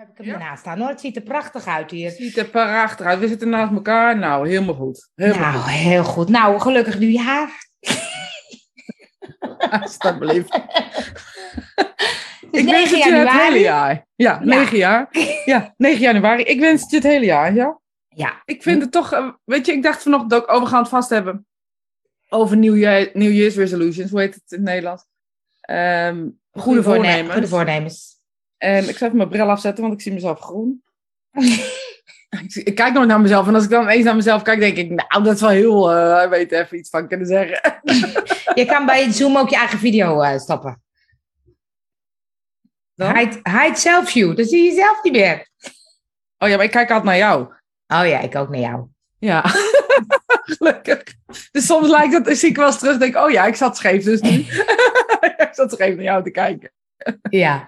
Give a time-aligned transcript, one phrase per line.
[0.00, 0.32] heb ik hem Ja.
[0.32, 0.88] ernaast staan hoor.
[0.88, 2.08] Het ziet er prachtig uit hier.
[2.08, 3.18] Het ziet er prachtig uit.
[3.18, 4.18] We zitten naast elkaar.
[4.18, 5.10] Nou, helemaal goed.
[5.14, 6.28] Helemaal Nou, heel goed.
[6.28, 7.50] Nou, gelukkig goed.
[9.80, 10.52] Alsjeblieft.
[10.52, 14.06] Het is Ik wens 9 het je het hele jaar.
[14.14, 15.08] Ja, 9 jaar.
[15.44, 16.42] Ja, 9 januari.
[16.42, 17.80] Ik wens het je het hele jaar, ja.
[18.08, 20.80] Ja, Ik vind het toch, eh, weet je, ik dacht vanochtend ook, oh, we gaan
[20.80, 21.46] het vast hebben
[22.28, 25.04] over New, Year, New Year's resolutions, hoe heet het in het Nederlands?
[25.60, 27.32] Ehm, goede voorne- voornemens.
[27.32, 28.18] Goede voornemens.
[28.62, 30.82] En ik zal even mijn bril afzetten, want ik zie mezelf groen.
[32.64, 34.90] ik, kijk nooit naar mezelf en als ik dan eens naar mezelf kijk, denk ik,
[34.90, 37.82] nou, dat is wel heel, eh hij weet er even iets van kunnen zeggen.
[38.60, 40.82] Je kan bij Zoom ook je eigen video eh, stoppen.
[42.94, 43.16] Dan?
[43.16, 44.36] Hide, hide self-view.
[44.36, 45.48] Dan zie je jezelf niet meer.
[46.38, 47.42] Oh ja, maar ik kijk altijd naar jou.
[47.86, 48.86] Oh ja, ik ook naar jou.
[49.18, 49.42] Ja,
[50.56, 51.02] gelukkig.
[51.50, 53.76] Dus soms lijkt het, zie ik wel eens terug, denk ik, oh ja, ik zat
[53.76, 54.30] scheef dus nu.
[55.36, 56.72] ik zat scheef naar jou te kijken.
[57.30, 57.64] Ja,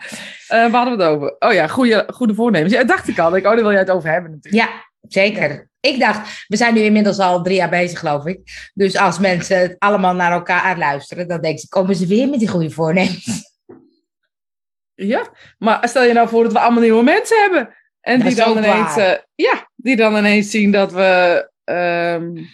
[0.48, 1.36] Eh waar hadden we het over?
[1.38, 2.72] Oh ja, goede, goede voornemens.
[2.72, 3.36] Ja, dacht ik al.
[3.36, 4.64] Ik, oh, daar wil jij het over hebben natuurlijk.
[4.64, 5.70] ja zeker.
[5.80, 8.70] Ik dacht, we zijn nu inmiddels al drie jaar bezig, geloof ik.
[8.74, 12.38] Dus als mensen het allemaal naar elkaar luisteren, dan denken ze, komen ze weer met
[12.38, 13.50] die goede voornemens.
[14.94, 17.74] Ja, maar stel je nou voor dat we allemaal nieuwe mensen hebben.
[18.00, 22.44] En Dat die dan, ineens, eh, ja, die dan ineens zien dat we ehm,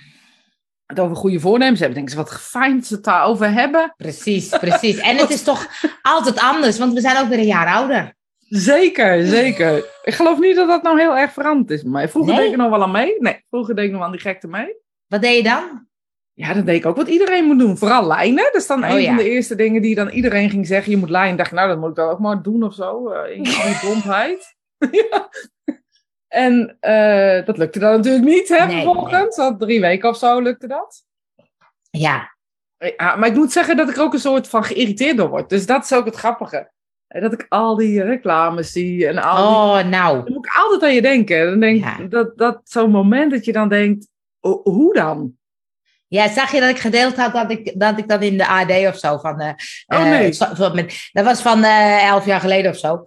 [0.88, 1.96] het over goede voornemens hebben.
[1.98, 3.94] Denken ze, wat fijn dat ze het daarover hebben.
[3.96, 4.96] Precies, precies.
[4.98, 5.66] En het is toch
[6.02, 8.16] altijd anders, want we zijn ook weer een jaar ouder.
[8.48, 9.76] Zeker, zeker.
[10.02, 12.08] Ik geloof niet dat dat nou heel erg veranderd is mij.
[12.08, 12.42] Vroeger Nee?
[12.42, 13.14] deed ik nog wel aan mee.
[13.18, 14.76] Nee, vroeger deed ik nog aan die gekte mee.
[15.06, 15.86] Wat deed je dan?
[16.32, 17.78] Ja, dan deed ik ook wat iedereen moet doen.
[17.78, 18.44] Vooral lijnen.
[18.44, 19.06] Dat is dan Oh, een ja.
[19.08, 20.90] van de eerste dingen die dan iedereen ging zeggen.
[20.90, 21.36] Je moet lijnen.
[21.36, 23.08] dacht ik, nou, dat moet ik dan ook maar doen of zo.
[23.10, 23.52] eh, in die
[25.10, 25.28] ja.
[26.28, 29.36] En eh, dat lukte dan natuurlijk niet, hè, Nee, vervolgens.
[29.36, 31.04] Want drie weken of zo lukte dat.
[31.90, 32.36] Ja,
[32.96, 35.48] Ja, maar ik moet zeggen dat ik er ook een soort van geïrriteerd door word.
[35.48, 36.70] Dus dat is ook het grappige.
[37.06, 39.36] Eh, Dat ik al die reclames zie en al
[39.74, 40.22] die oh nou.
[40.24, 41.46] dan moet ik altijd aan je denken.
[41.46, 41.96] Dan denk Ja.
[42.08, 45.36] dat, dat zo'n moment dat je dan denkt, "Ho- hoe dan?
[46.08, 48.70] Ja, zag je dat ik gedeeld had dat ik dat, ik dat in de AD
[48.70, 49.40] of zo van.
[49.40, 49.52] eh,
[49.86, 50.86] Oh, eh, nee.
[51.12, 53.02] dat was van eh, elf jaar geleden of zo.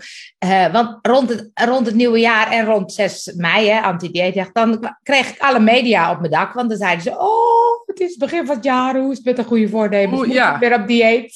[0.71, 5.29] Want rond het, rond het nieuwe jaar en rond 6 mei, hè, anti-dieetdag, dan kreeg
[5.29, 6.53] ik alle media op mijn dak.
[6.53, 9.25] Want dan zeiden ze: Oh, het is het begin van het jaar, hoe is het
[9.25, 10.17] met een goede voornemens?
[10.19, 10.53] Oeh, Moet ja.
[10.53, 11.33] ik weer op dieet?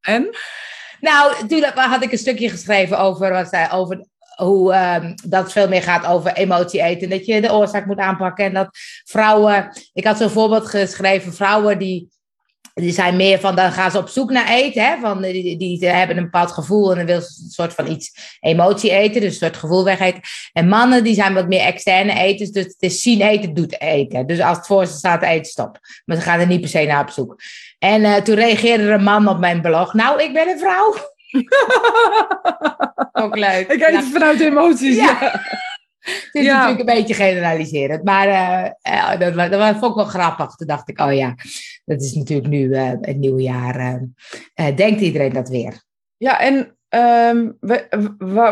[0.00, 0.28] En?
[1.00, 4.04] Nou, toen had ik een stukje geschreven over, wat, over
[4.40, 7.10] hoe ehm, dat het veel meer gaat over emotie eten.
[7.10, 8.44] Dat je de oorzaak moet aanpakken.
[8.44, 8.68] En dat
[9.04, 12.08] vrouwen, ik had zo'n voorbeeld geschreven, vrouwen die,
[12.74, 14.84] die zijn meer van, dan gaan ze op zoek naar eten.
[14.84, 14.98] Hè?
[15.00, 18.36] Van, die, die hebben een bepaald gevoel en dan wil ze een soort van iets
[18.40, 19.20] emotie eten.
[19.20, 20.20] Dus een soort gevoel wegeten.
[20.52, 22.50] En mannen die zijn wat meer externe eters.
[22.50, 24.26] Dus het is zien eten, doet eten.
[24.26, 25.78] Dus als het voor ze staat, eten stop.
[26.04, 27.40] Maar ze gaan er niet per se naar op zoek.
[27.78, 29.94] En eh, toen reageerde er een man op mijn blog.
[29.94, 30.94] Nou, ik ben een vrouw.
[33.22, 33.68] Ook leuk.
[33.68, 34.96] ik Ja, het vanuit emoties.
[34.96, 35.18] Ja.
[35.20, 35.30] Ja.
[36.00, 36.52] het is ja.
[36.58, 38.04] natuurlijk een beetje generaliserend.
[38.04, 38.70] Maar eh,
[39.12, 40.54] eh, dat, wa- dat wa- vond ik wel grappig.
[40.54, 41.34] Toen dacht ik, oh ja,
[41.84, 44.00] dat is natuurlijk nu eh, het nieuwe jaar.
[44.54, 45.82] denkt iedereen dat weer?
[46.16, 47.86] Ja, en ehm, we-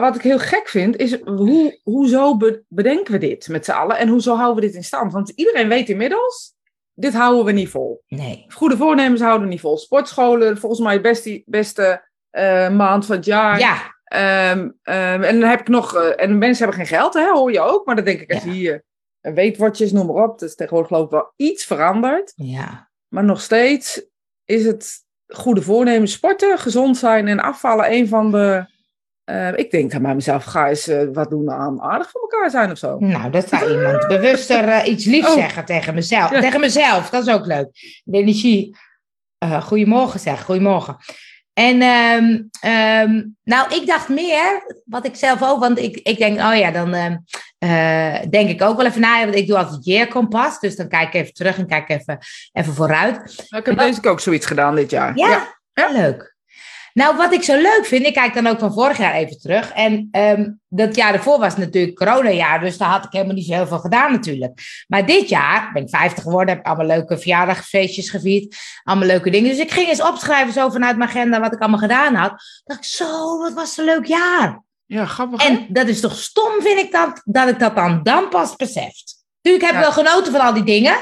[0.01, 3.99] wat ik heel gek vind, is hoe, hoezo be- bedenken we dit met z'n allen?
[3.99, 5.13] En hoezo houden we dit in stand?
[5.13, 6.55] Want iedereen weet inmiddels,
[6.95, 8.03] dit houden we niet vol.
[8.09, 8.45] Nee.
[8.49, 9.77] Goede voornemens houden we niet vol.
[9.79, 12.08] Sportscholen, volgens mij beste, beste
[12.39, 13.59] eh, maand van het jaar.
[13.59, 17.31] Ja, Ehm, ehm, en dan heb ik nog, eh, en mensen hebben geen geld, hè,
[17.31, 17.87] hoor je ook.
[17.87, 18.55] Maar dan denk ik, als je Ja.
[18.55, 18.85] hier
[19.21, 20.39] eh, weetwatches, noem maar op.
[20.39, 22.33] Dat is tegenwoordig geloof ik wel iets veranderd.
[22.37, 22.91] ja.
[23.09, 24.03] Maar nog steeds
[24.45, 24.97] is het
[25.27, 26.09] goede voornemen.
[26.09, 28.65] Sporten, gezond zijn en afvallen een van de...
[29.57, 32.79] ik denk dan bij mezelf, ga eens wat doen aan aardig voor elkaar zijn of
[32.79, 32.99] zo.
[32.99, 35.35] Nou, dat zou iemand bewuster iets liefs Oh.
[35.35, 36.31] zeggen tegen mezelf.
[36.31, 36.41] Ja.
[36.41, 37.69] Tegen mezelf, dat is ook leuk.
[38.05, 38.77] De energie.
[39.63, 40.97] Goedemorgen zeg, goedemorgen.
[41.59, 46.39] En ehm, ehm, nou, ik dacht meer, wat ik zelf ook, want ik, ik denk,
[46.41, 47.17] oh ja, dan ehm,
[47.59, 51.09] eh, denk ik ook wel even na, want ik doe altijd year-kompas, dus dan kijk
[51.09, 52.19] ik even terug en kijk even,
[52.53, 53.17] even vooruit.
[53.49, 55.17] Nou, ik heb deze ook zoiets gedaan dit jaar.
[55.17, 55.91] Ja, Ja.
[55.93, 56.37] leuk.
[56.99, 59.73] Nou, wat ik zo leuk vind, ik kijk dan ook van vorig jaar even terug.
[59.73, 63.53] En ehm, dat jaar ervoor was natuurlijk coronajaar, dus daar had ik helemaal niet zo
[63.53, 64.61] heel veel gedaan natuurlijk.
[64.89, 69.51] Maar dit jaar ben ik 50 geworden, heb allemaal leuke verjaardagsfeestjes gevierd, allemaal leuke dingen.
[69.51, 72.33] Dus ik ging eens opschrijven zo vanuit mijn agenda wat ik allemaal gedaan had.
[72.65, 74.63] dacht ik, zo, wat was een leuk jaar.
[74.87, 75.47] Ja, grappig.
[75.47, 79.25] En dat is toch stom, vind ik dat, dat ik dat dan, dan pas beseft.
[79.43, 79.95] Natuurlijk heb ik Ja.
[79.95, 80.97] wel genoten van al die dingen.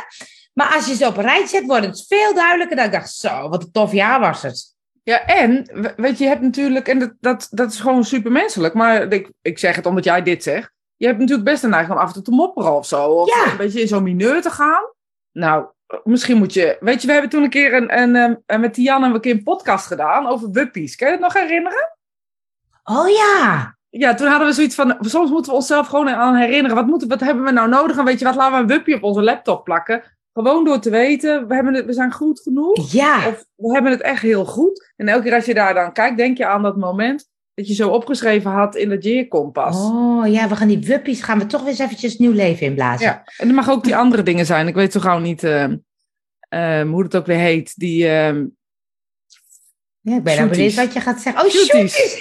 [0.52, 2.76] Maar als je ze op een rij zet, wordt het veel duidelijker.
[2.76, 4.74] Dat ik dacht, zo, wat een tof jaar was het.
[5.06, 8.74] Ja, en we- weet je, je hebt natuurlijk, en dat, dat, dat is gewoon supermenselijk,
[8.74, 10.72] maar ik, ik zeg het omdat jij dit zegt.
[10.96, 13.04] Je hebt natuurlijk best een neiging om af en toe te mopperen of zo.
[13.04, 13.50] Of Ja.
[13.50, 14.82] een beetje in zo'n mineur te gaan.
[15.32, 15.66] Nou,
[16.04, 16.76] misschien moet je.
[16.80, 19.32] Weet je, we hebben toen een keer een, een, een, een- met Tian een keer
[19.34, 20.96] een podcast gedaan over wuppies.
[20.96, 21.96] Kan je het nog herinneren?
[22.84, 23.76] Oh ja.
[23.88, 26.76] ja, toen hadden we zoiets van, soms moeten we onszelf gewoon aan herinneren.
[26.76, 27.96] Wat, moeten, wat hebben we nou nodig?
[27.98, 30.02] En weet je wat, laten we een wupje op onze laptop plakken.
[30.36, 32.92] Gewoon door te weten, we, hebben het, we zijn goed genoeg.
[32.92, 34.92] Ja, Of we hebben het echt heel goed.
[34.96, 37.74] En elke keer als je daar dan kijkt, denk je aan dat moment dat je
[37.74, 39.76] zo opgeschreven had in dat Jeer-kompas.
[39.76, 43.06] oh ja, we gaan die wuppies, gaan we toch weer eens eventjes nieuw leven inblazen.
[43.06, 44.66] Ja, en er mag ook die andere dingen zijn.
[44.68, 45.76] Ik weet zo gauw niet ehm,
[46.48, 47.72] ehm, hoe het ook weer heet.
[47.76, 48.44] Die, ehm
[50.00, 51.44] Ja, ik ben nou benieuwd wat je gaat zeggen.
[51.44, 51.94] Oh, Shooties.
[51.94, 52.18] shooties.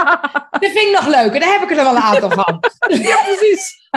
[0.60, 1.40] Dat vind ik nog leuker.
[1.40, 2.60] Daar heb ik er wel een aantal van.
[2.88, 3.88] ja, precies.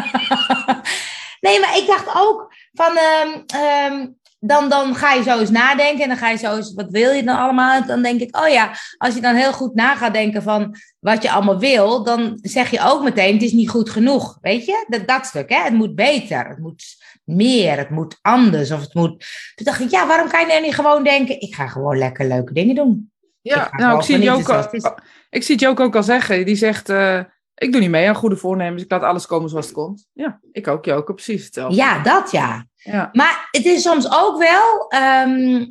[1.45, 2.97] nee, maar ik dacht ook van...
[2.97, 4.07] ehm, ehm,
[4.41, 6.73] dan, dan ga je zo eens nadenken en dan ga je zo eens...
[6.73, 7.81] Wat wil je dan allemaal?
[7.81, 10.75] En dan denk ik, oh ja, als je dan heel goed na gaat denken van
[10.99, 12.03] wat je allemaal wil...
[12.03, 14.37] Dan zeg je ook meteen, het is niet goed genoeg.
[14.41, 14.85] Weet je?
[14.87, 15.63] Dat, dat stuk, hè?
[15.63, 16.47] Het moet beter.
[16.47, 16.83] Het moet
[17.23, 17.77] meer.
[17.77, 18.71] Het moet anders.
[18.71, 19.09] Of het moet...
[19.55, 21.41] Toen dacht ik, ja, waarom kan je nou niet gewoon denken...
[21.41, 23.11] Ik ga gewoon lekker leuke dingen doen.
[23.41, 24.91] Ik Ja, ga nou, ik zie, Joke, is.
[25.29, 26.45] ik zie Joke ook al zeggen.
[26.45, 27.19] Die zegt, eh,
[27.59, 28.83] ik doe niet mee aan goede voornemens.
[28.83, 30.07] Ik laat alles komen zoals het komt.
[30.13, 31.13] Ja, ik ook, Joke.
[31.13, 31.75] Precies hetzelfde.
[31.75, 32.65] Ja, dat ja.
[32.75, 33.09] Ja.
[33.11, 35.65] Maar het is soms ook wel ehm,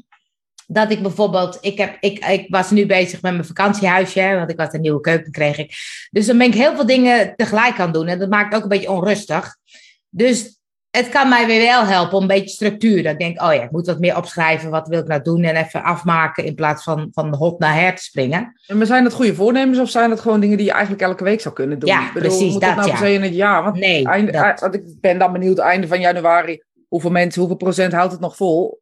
[0.67, 4.51] dat ik bijvoorbeeld, ik, heb, ik, ik was nu bezig met mijn vakantiehuisje, hè, want
[4.51, 5.75] ik had een nieuwe keuken, kreeg ik.
[6.11, 8.63] Dus dan ben ik heel veel dingen tegelijk aan het doen en dat maakt ook
[8.63, 9.57] een beetje onrustig.
[10.09, 10.58] Dus
[10.99, 13.03] het kan mij weer wel helpen om een beetje structuur.
[13.03, 15.43] Dat ik denk, oh ja, ik moet wat meer opschrijven, wat wil ik nou doen
[15.43, 18.53] en even afmaken in plaats van van hot naar her te springen.
[18.67, 21.25] En maar zijn dat goede voornemens of zijn dat gewoon dingen die je eigenlijk elke
[21.25, 21.89] week zou kunnen doen?
[21.89, 22.95] Ja, Ik bedoel, precies, moet dat, nou ja.
[22.99, 23.63] per se in het jaar?
[23.65, 27.41] Want, Nee, einde, dat- eh, want ik ben dan benieuwd, einde van januari, hoeveel mensen,
[27.41, 28.81] hoeveel procent houdt het nog vol?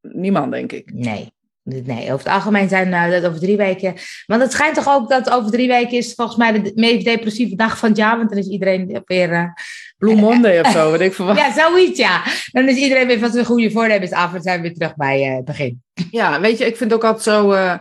[0.00, 0.90] Niemand, denk ik.
[0.94, 1.34] Nee.
[1.68, 3.94] Nee, over het algemeen zijn uh, dat over drie weken.
[4.26, 7.56] Want het schijnt toch ook dat over drie weken is volgens mij de meest depressieve
[7.56, 8.16] dag van het jaar.
[8.16, 9.30] Want dan is iedereen weer.
[9.32, 9.44] uh,
[9.98, 11.36] Blue Monday of zo, weet ik veel wat.
[11.36, 12.22] ja, zoiets ja.
[12.52, 15.28] Dan is iedereen weer van zijn goede voornemens af en zijn we weer terug bij
[15.30, 15.82] uh, het begin.
[16.10, 17.52] Ja, weet je, ik vind ook altijd zo.
[17.52, 17.78] eh,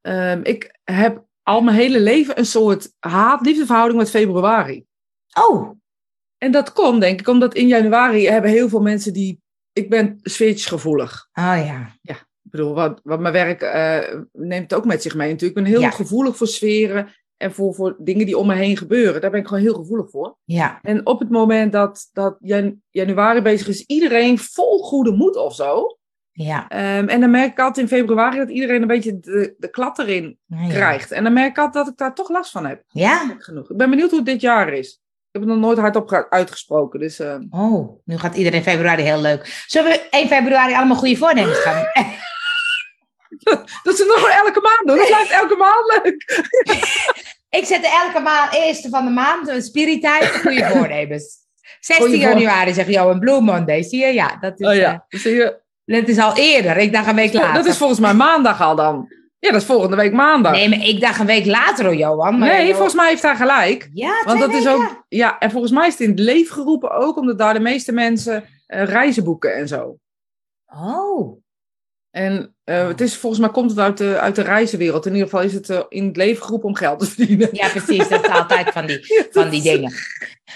[0.00, 4.84] ehm, ik heb al mijn hele leven een soort haat-liefdeverhouding met februari.
[5.48, 5.70] Oh,
[6.38, 9.40] En dat komt, denk ik, omdat in januari hebben heel veel mensen die.
[9.72, 11.28] Ik ben sfeertjesgevoelig.
[11.32, 12.26] oh ja.
[12.50, 15.58] Ik bedoel, wat, wat mijn werk eh, neemt het ook met zich mee natuurlijk.
[15.58, 15.90] Ik ben heel Ja.
[15.90, 19.20] gevoelig voor sferen en voor, voor dingen die om me heen gebeuren.
[19.20, 20.36] Daar ben ik gewoon heel gevoelig voor.
[20.44, 25.36] Ja, En op het moment dat, dat jan- januari bezig is, iedereen vol goede moed
[25.36, 25.96] of zo.
[26.32, 26.68] ja.
[26.68, 29.98] Ehm, en dan merk ik altijd in februari dat iedereen een beetje de, de klad
[29.98, 30.68] erin ja.
[30.68, 31.10] krijgt.
[31.10, 32.82] En dan merk ik altijd dat ik daar toch last van heb.
[32.88, 33.36] Ja?
[33.38, 33.70] Genoeg.
[33.70, 34.92] Ik ben benieuwd hoe het dit jaar is.
[35.30, 37.00] Ik heb het nog nooit hardop ge- uitgesproken.
[37.00, 39.64] Dus eh, Oh, nu gaat iedereen februari heel leuk.
[39.66, 41.84] Zullen we 1 februari allemaal goede voornemens gaan?
[43.82, 44.96] dat is nog elke maand doen.
[44.96, 46.24] Dat blijft elke maand leuk.
[47.60, 51.36] Ik zet elke maand, eerste van de maand, een spiritijd, goede voornemens.
[51.80, 53.82] 16 Goeie voor- januari zeg je, oh, een Blue Monday.
[53.82, 54.12] Zie je?
[54.12, 55.60] Ja, dat is, Oh eh, ja, zie je.
[55.84, 56.76] dat is al eerder.
[56.76, 57.54] Ik dacht een week later.
[57.54, 59.08] Dat is volgens mij maandag al dan.
[59.38, 60.52] Ja, dat is volgende week maandag.
[60.52, 62.38] Nee, maar ik dacht een week later, hoor, Johan.
[62.38, 63.90] Maar Nee, joh- volgens mij heeft hij gelijk.
[63.92, 65.04] Ja, Want dat is ook.
[65.08, 67.92] Ja, en volgens mij is het in het leven geroepen ook, omdat daar de meeste
[67.92, 69.98] mensen eh, reizen boeken en zo.
[70.66, 71.40] Oh,
[72.10, 75.06] En eh, het is, volgens mij komt het uit de, uit de reizenwereld.
[75.06, 77.48] In ieder geval is het eh, in het leven geroepen om geld te verdienen.
[77.52, 78.08] ja, precies.
[78.08, 79.00] Dat is altijd van die,
[79.30, 79.92] van die dingen.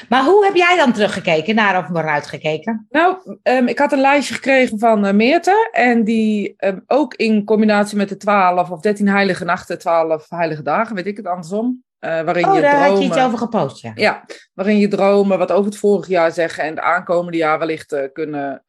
[0.09, 2.87] Maar hoe heb jij dan teruggekeken, naar of vooruit gekeken?
[2.91, 5.69] Nou, ehm, ik had een lijstje gekregen van eh Meerte.
[5.73, 10.63] En die ehm, ook in combinatie met de 12 of 13 heilige nachten, 12 heilige
[10.63, 11.85] dagen, weet ik het andersom.
[11.99, 13.93] eh, waarin Oh, je daar had je iets dromen, over gepost, ja.
[13.95, 14.25] ja,
[14.55, 18.65] waarin je dromen wat over het vorige jaar zeggen en het aankomende jaar wellicht kunnen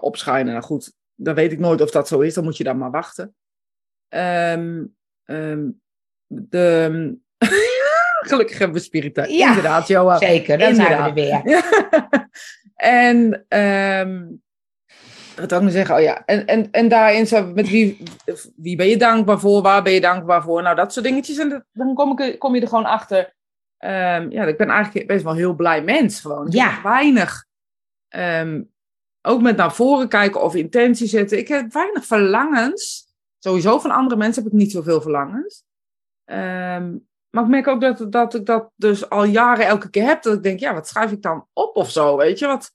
[0.00, 0.52] opschijnen.
[0.52, 2.34] Nou goed, dan weet ik nooit of dat zo is.
[2.34, 3.34] Dan moet je dan maar wachten.
[4.08, 4.84] Ehm,
[5.24, 5.68] ehm,
[6.26, 7.18] de,
[8.30, 9.28] Gelukkig hebben we spiritueel.
[9.30, 9.48] Ja.
[9.48, 10.18] Inderdaad, Johan.
[10.18, 11.42] Zeker, dan zijn we er Inderdaad.
[11.44, 12.28] weer.
[12.74, 14.26] En ehm
[15.36, 15.94] wat ik nou zeggen?
[15.94, 18.02] Oh ja, en, en, en daarin zo met wie,
[18.56, 19.62] wie ben je dankbaar voor?
[19.62, 20.62] Waar ben je dankbaar voor?
[20.62, 21.38] Nou, dat soort dingetjes.
[21.38, 23.34] En dat- dan kom, ik, kom je er gewoon achter.
[23.78, 26.46] Ja, ik ben eigenlijk best wel een heel blij mens gewoon.
[26.50, 26.82] Ja.
[26.82, 27.46] weinig.
[29.22, 31.38] Ook met naar voren kijken of intentie zetten.
[31.38, 33.08] Ik heb weinig verlangens.
[33.38, 35.64] Sowieso van andere mensen heb ik niet zoveel verlangens.
[36.24, 36.96] Ehm,
[37.30, 40.22] maar ik merk ook dat, dat ik dat dus al jaren elke keer heb.
[40.22, 42.46] Dat ik denk, ja, wat schrijf ik dan op of zo, weet je?
[42.46, 42.72] Wat,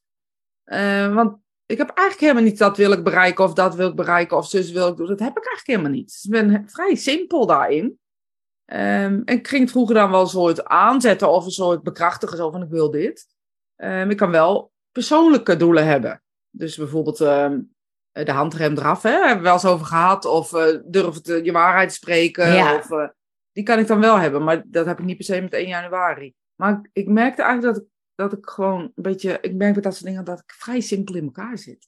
[0.64, 3.96] eh, want ik heb eigenlijk helemaal niet dat wil ik bereiken of dat wil ik
[3.96, 5.08] bereiken of zus wil ik doen.
[5.08, 6.06] Dat heb ik eigenlijk helemaal niet.
[6.06, 8.00] Dus ik ben vrij simpel daarin.
[8.66, 12.52] Ehm, en ik ging vroeger dan wel een soort aanzetten of een soort bekrachtigen, zo
[12.52, 13.28] van ik wil dit.
[13.76, 16.24] Ehm, ik kan wel persoonlijke doelen hebben.
[16.58, 17.60] Dus bijvoorbeeld ehm,
[18.12, 20.26] de handrem eraf, hè, hebben we wel eens over gehad.
[20.26, 22.54] Of eh durf het, eh, je waarheid te spreken.
[22.54, 22.76] Ja.
[22.76, 23.08] Of, eh,
[23.52, 25.68] die kan ik dan wel hebben, maar dat heb ik niet per se met 1
[25.68, 26.34] januari.
[26.56, 29.84] Maar ik, ik merkte eigenlijk dat ik, dat ik gewoon een beetje, ik merk met
[29.84, 31.88] dat soort dingen dat ik vrij simpel in elkaar zit.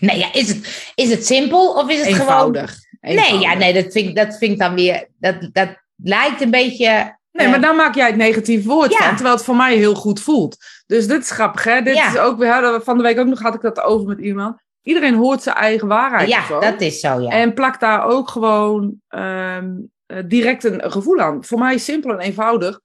[0.00, 2.20] Nee, ja, is het, is het simpel of is het gewoon...
[2.20, 2.76] Eenvoudig.
[3.00, 3.58] Nee, ja, Eenvoudig.
[3.58, 5.08] nee, dat vind, ik- dat vind ik dan weer...
[5.18, 8.98] Dat, dat lijkt een beetje Nee, maar dan maak jij het negatief woord Ja.
[8.98, 10.56] van, terwijl het voor mij heel goed voelt.
[10.86, 11.82] Dus dit is grappig, hè?
[11.82, 12.08] Dit Ja.
[12.08, 14.58] is ook, we hadden van de week ook nog had ik dat over met iemand.
[14.82, 16.28] Iedereen hoort zijn eigen waarheid.
[16.28, 16.60] ja, zo.
[16.60, 17.28] dat is zo, ja.
[17.30, 19.70] En plak daar ook gewoon ehm,
[20.06, 21.44] eh, direct een, gevoel aan.
[21.44, 22.80] Voor mij simpel en eenvoudig.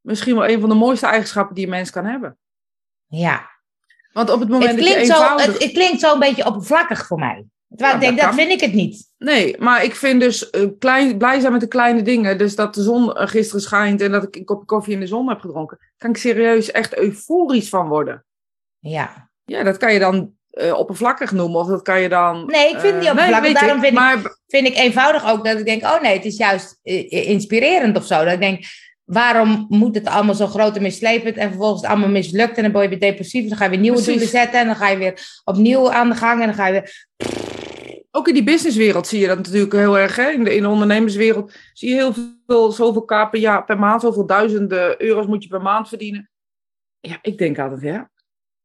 [0.00, 2.38] Misschien wel een van de mooiste eigenschappen die een mens kan hebben.
[3.06, 3.52] ja.
[4.12, 5.46] Want op het moment Het dat je klinkt, zo, eenvoudig...
[5.46, 7.44] het, het klinkt zo een beetje oppervlakkig voor mij.
[7.76, 9.12] Terwijl ik denk, dat vind ik het niet.
[9.18, 12.38] Nee, maar ik vind dus eh, klein, blij zijn met de kleine dingen.
[12.38, 15.28] Dus dat de zon gisteren schijnt en dat ik een kopje koffie in de zon
[15.28, 15.78] heb gedronken.
[15.98, 18.24] Kan ik serieus echt euforisch van worden.
[18.78, 19.30] Ja.
[19.44, 21.60] Ja, dat kan je dan eh, oppervlakkig noemen.
[21.60, 22.46] Of dat kan je dan...
[22.46, 23.52] Nee, ik vind het niet eh, oppervlakkig.
[23.52, 26.36] Daarom vind ik- maar, Vind ik eenvoudig ook dat ik denk, oh nee, het is
[26.36, 28.24] juist inspirerend of zo.
[28.24, 28.64] Dat ik denk,
[29.04, 32.72] waarom moet het allemaal zo groot en mislepend en vervolgens het allemaal mislukt en dan
[32.72, 33.48] word je weer depressief.
[33.48, 34.12] Dan ga je weer nieuwe Precies.
[34.14, 36.72] doelen zetten en dan ga je weer opnieuw aan de gang en dan ga je
[36.72, 37.06] weer...
[38.10, 40.16] Ook in die businesswereld zie je dat natuurlijk heel erg.
[40.16, 40.30] Hè?
[40.30, 42.14] In, de, in de ondernemerswereld zie je heel
[42.46, 46.30] veel, zoveel k per, jaar, per maand, zoveel duizenden euro's moet je per maand verdienen.
[47.00, 48.10] Ja, ik denk altijd, ja,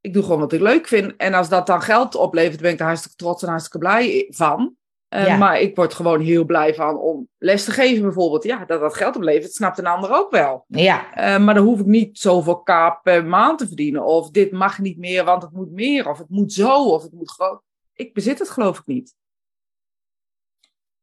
[0.02, 1.16] ik doe gewoon wat ik leuk vind.
[1.18, 4.76] En als dat dan geld oplevert, ben ik er hartstikke trots en hartstikke blij van.
[5.10, 5.38] Eh, Ja.
[5.38, 8.44] Maar ik word gewoon heel blij van om les te geven bijvoorbeeld.
[8.44, 10.66] Ja, dat dat geld oplevert, snapt een ander ook wel.
[10.68, 14.04] Ja, Eh, maar dan hoef ik niet zoveel k per maand te verdienen.
[14.06, 16.10] Of dit mag niet meer, want het moet meer.
[16.10, 17.62] Of het moet zo, of het moet groot.
[17.94, 19.16] Ik bezit het geloof ik niet.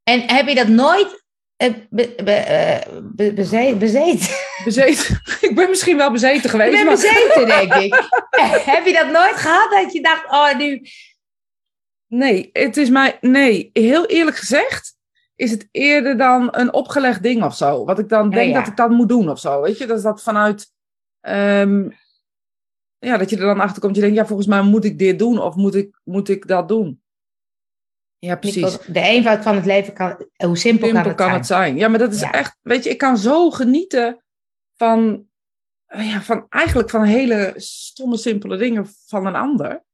[0.03, 1.25] en heb je dat nooit
[1.57, 4.29] eh, be, be, eh, be- beze- bezeten?
[4.65, 5.21] Bezeten.
[5.49, 6.73] ik ben misschien wel bezeten Ik geweest.
[6.73, 6.95] ben maar...
[6.95, 7.95] bezeten, denk ik.
[8.75, 10.83] heb je dat nooit gehad dat je dacht, oh nu...
[12.07, 13.19] Nee, het is mij.
[13.21, 14.95] Nee, heel eerlijk gezegd.
[15.35, 17.85] Is het eerder dan een opgelegd ding of zo?
[17.85, 18.59] Wat ik dan denk ja.
[18.59, 19.61] dat ik dat moet doen of zo.
[19.63, 20.73] Weet je, dat is dat vanuit.
[21.21, 21.89] ehm,
[22.99, 23.95] ja, dat je er dan achter komt.
[23.95, 26.69] Je denkt, ja, volgens mij moet ik dit doen of moet ik, moet ik dat
[26.69, 27.03] doen?
[28.19, 28.79] Ja, precies.
[28.79, 30.09] De eenvoud van het leven kan...
[30.37, 31.37] Hoe simpel, Simpel kan het kan zijn?
[31.39, 31.77] het zijn.
[31.77, 32.33] Ja, maar dat is Ja.
[32.33, 32.59] echt.
[32.63, 34.25] Weet je, ik kan zo genieten
[34.77, 35.27] van.
[35.87, 39.85] Ja, van eigenlijk van hele stomme, simpele dingen van een ander.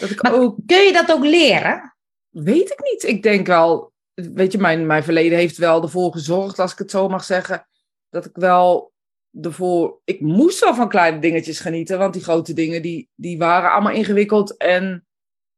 [0.00, 0.56] Dat ik Maar ook.
[0.66, 1.96] kun je dat ook leren?
[2.28, 3.02] Weet ik niet.
[3.02, 6.90] Ik denk wel, weet je, mijn, mijn verleden heeft wel ervoor gezorgd, als ik het
[6.90, 7.66] zo mag zeggen,
[8.10, 8.92] dat ik wel
[9.40, 10.00] ervoor.
[10.04, 13.92] Ik moest wel van kleine dingetjes genieten, want die grote dingen die, die waren allemaal
[13.92, 15.06] ingewikkeld en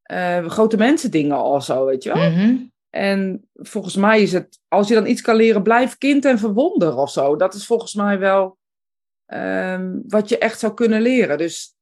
[0.02, 2.30] eh, grote mensen dingen of zo, weet je wel.
[2.30, 2.56] Mhm.
[2.90, 6.96] En volgens mij is het, als je dan iets kan leren, blijf kind en verwonder
[6.96, 7.36] of zo.
[7.36, 8.58] Dat is volgens mij wel
[9.26, 11.38] ehm, wat je echt zou kunnen leren.
[11.38, 11.74] Dus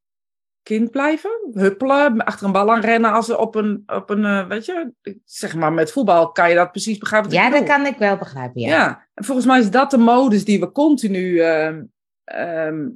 [0.68, 4.64] kind blijven, huppelen, achter een bal aan rennen als op een, op een eh, weet
[4.66, 4.92] je,
[5.24, 7.30] zeg maar met voetbal kan je dat precies begrijpen.
[7.30, 8.68] Ja, dat kan ik wel begrijpen, ja.
[8.68, 9.08] Ja.
[9.14, 11.82] en volgens mij is dat de modus die we continu ehm,
[12.24, 12.88] ehm,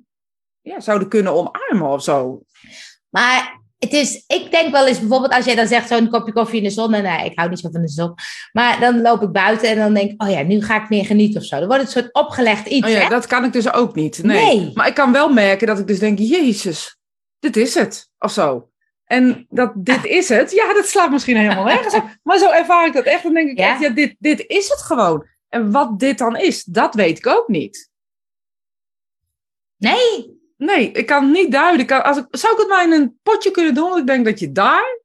[0.61, 2.43] ja, zouden kunnen omarmen of zo.
[3.09, 6.59] Maar het is, ik denk wel eens bijvoorbeeld als jij dan zegt zo'n kopje koffie
[6.59, 6.95] in de zon.
[6.95, 8.15] En nee, ik hou niet zo van de zon.
[8.53, 11.05] Maar dan loop ik buiten en dan denk ik, oh ja, nu ga ik meer
[11.05, 11.59] genieten of zo.
[11.59, 13.09] Dan wordt het een soort opgelegd iets, Oh ja, hè?
[13.09, 14.23] dat kan ik dus ook niet.
[14.23, 14.45] Nee.
[14.45, 14.71] Nee.
[14.75, 16.97] Maar ik kan wel merken dat ik dus denk, jezus,
[17.43, 18.11] dit is het.
[18.19, 18.71] Of zo.
[19.05, 22.05] En dat dit is het, ja, dat slaat misschien helemaal nergens op.
[22.23, 23.23] Maar zo ervaar ik dat echt.
[23.23, 23.71] Dan denk ik Ja?
[23.71, 25.27] echt, ja, dit, dit is het gewoon.
[25.49, 27.91] En wat dit dan is, dat weet ik ook niet.
[29.77, 31.81] Nee, Nee, ik kan het niet duiden.
[31.81, 33.89] Ik kan, als ik, zou ik het maar in een potje kunnen doen?
[33.89, 35.01] Want ik denk dat je daar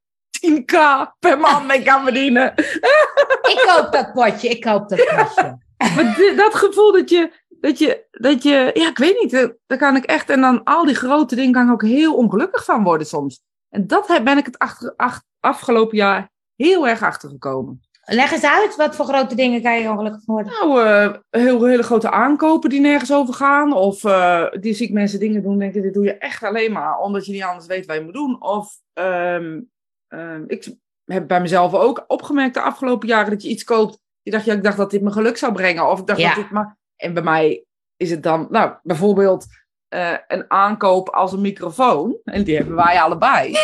[0.47, 0.75] 10k
[1.19, 2.53] per maand mee kan verdienen.
[3.51, 5.57] ik koop dat potje, ik koop dat potje.
[5.77, 9.95] Maar dat gevoel dat je, dat je, dat je, ja, ik weet niet, daar kan
[9.95, 13.07] ik echt, en dan al die grote dingen kan ik ook heel ongelukkig van worden
[13.07, 13.41] soms.
[13.69, 17.81] En dat ben ik het achter, ach- afgelopen jaar heel erg achtergekomen.
[18.09, 20.51] Leg eens uit, wat voor grote dingen kan je ongelukkig worden?
[20.51, 23.73] Nou, eh, heel, hele grote aankopen die nergens over gaan.
[23.73, 26.71] Of eh, die zie ik mensen dingen doen, denk ik, dit doe je echt alleen
[26.71, 28.41] maar omdat je niet anders weet wat je moet doen.
[28.41, 29.59] Of ehm,
[30.07, 33.99] ehm, ik heb bij mezelf ook opgemerkt de afgelopen jaren dat je iets koopt.
[34.21, 35.89] Je dacht, ja, ik dacht dat dit me geluk zou brengen.
[35.89, 36.27] Of ik dacht Ja.
[36.27, 36.77] dat dit maar.
[36.97, 37.65] En bij mij
[37.97, 39.45] is het dan, nou, bijvoorbeeld
[39.87, 42.17] eh, een aankoop als een microfoon.
[42.23, 43.55] En die hebben wij allebei.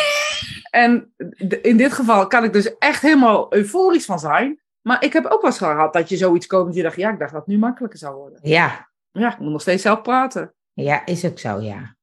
[0.70, 1.14] En
[1.62, 4.60] in dit geval kan ik dus echt helemaal euforisch van zijn.
[4.82, 7.10] Maar ik heb ook wel eens gehad dat je zoiets koopt en je dacht, ja,
[7.12, 8.38] ik dacht dat het nu makkelijker zou worden.
[8.42, 10.54] Ja, Ja, ik moet nog steeds zelf praten.
[10.72, 11.96] ja, is ook zo, ja.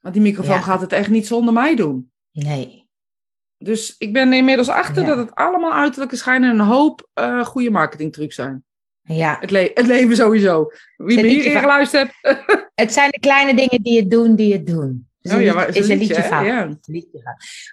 [0.00, 0.60] Want die microfoon Ja.
[0.60, 2.12] gaat het echt niet zonder mij doen.
[2.32, 2.88] Nee.
[3.58, 5.08] Dus ik ben inmiddels achter Ja.
[5.08, 8.64] dat het allemaal uiterlijke schijnen en een hoop eh goede marketingtrucs zijn.
[9.06, 10.70] Ja, Het, le- het leven sowieso.
[10.96, 12.70] Wie me Zet hier liedje van- ingeluisterd hebt.
[12.74, 15.08] het zijn de kleine dingen die het doen, die het doen.
[15.22, 16.44] Oh ja, maar is een liedje van.
[16.44, 16.64] Ja.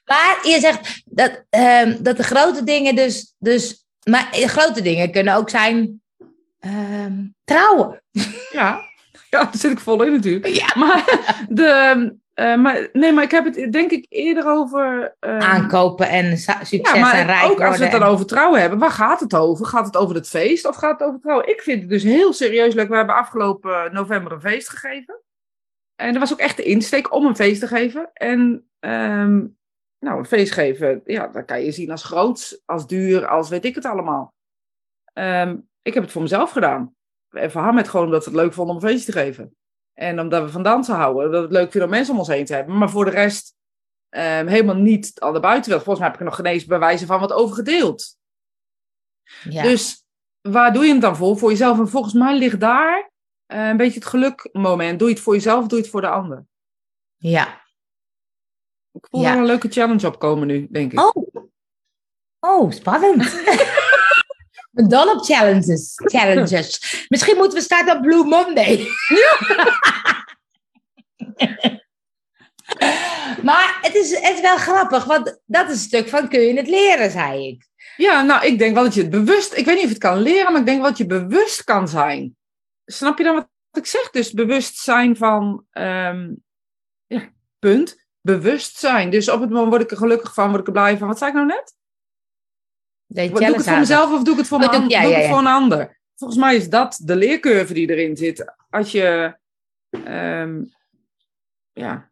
[0.06, 3.86] Maar je zegt dat, ehm, dat de grote dingen dus, dus...
[4.10, 6.02] Maar de grote dingen kunnen ook zijn...
[6.60, 8.04] ehm, trouwen.
[8.12, 8.82] Ja.
[9.30, 10.48] ja, daar zit ik vol in natuurlijk.
[10.48, 10.74] Ja.
[10.76, 11.04] Maar
[11.50, 15.16] de, Eh, maar, nee, maar ik heb het denk ik eerder over...
[15.20, 18.60] ehm, Aankopen en succes ja, maar en rijk ook als we het dan over trouwen
[18.62, 19.66] hebben, waar gaat het over?
[19.66, 21.50] Gaat het over het feest of gaat het over trouwen?
[21.50, 22.90] Ik vind het dus heel serieus leuk.
[22.90, 25.22] We hebben afgelopen november een feest gegeven.
[25.96, 28.10] En er was ook echt de insteek om een feest te geven.
[28.14, 29.38] En ehm,
[30.00, 33.66] nou, een feest geven, ja, dat kan je zien als groot, als duur, als weet
[33.66, 34.34] ik het allemaal.
[35.14, 36.96] Ehm, ik heb het voor mezelf gedaan.
[37.30, 39.56] En voor haar met gewoon omdat we het leuk vonden om een feestje te geven.
[39.94, 41.24] En omdat we van dansen houden.
[41.32, 42.78] Dat we het leuk vinden om mensen om ons heen te hebben.
[42.78, 43.56] Maar voor de rest
[44.10, 45.84] ehm, helemaal niet aan de buitenwereld.
[45.86, 48.18] Volgens mij heb ik er nog geen eens bewijzen van wat over gedeeld.
[49.44, 49.64] ja.
[49.64, 50.06] Dus
[50.42, 51.38] waar doe je het dan voor?
[51.38, 51.80] Voor jezelf.
[51.80, 53.12] En volgens mij ligt daar
[53.46, 55.00] eh, een beetje het gelukmoment.
[55.00, 56.46] Doe je het voor jezelf, doe je het voor de ander.
[57.18, 57.60] ja.
[58.94, 59.32] Ik voel Ja.
[59.32, 61.00] er een leuke challenge op komen nu, denk ik.
[61.00, 61.36] Oh.
[62.40, 63.24] Oh, spannend.
[64.72, 65.94] Ben dol op challenges.
[65.96, 67.06] challenges.
[67.08, 68.78] Misschien moeten we starten op Blue Monday.
[73.48, 76.54] maar het is, het is wel grappig, want dat is een stuk van kun je
[76.54, 77.70] het leren, zei ik.
[77.98, 79.58] Ja, nou, ik denk wel dat je het bewust...
[79.58, 81.88] Ik weet niet of het kan leren, maar ik denk wel dat je bewust kan
[81.88, 82.36] zijn.
[82.86, 84.10] Snap je dan wat ik zeg?
[84.10, 85.66] Dus bewust zijn van...
[85.72, 86.30] ehm,
[87.08, 88.00] ja, punt.
[88.22, 89.10] Bewust zijn.
[89.10, 91.08] Dus op het moment word ik er gelukkig van, word ik er blij van.
[91.08, 91.76] Wat zei ik nou net?
[93.14, 95.12] Doe ik het voor mezelf of doe ik het voor, Oh, een, doe- ja, doe
[95.12, 95.30] ja, het ja.
[95.32, 96.00] voor een ander?
[96.16, 98.54] Volgens mij is dat de leercurve die erin zit.
[98.70, 99.38] Als je,
[99.90, 100.64] ehm,
[101.72, 102.12] ja,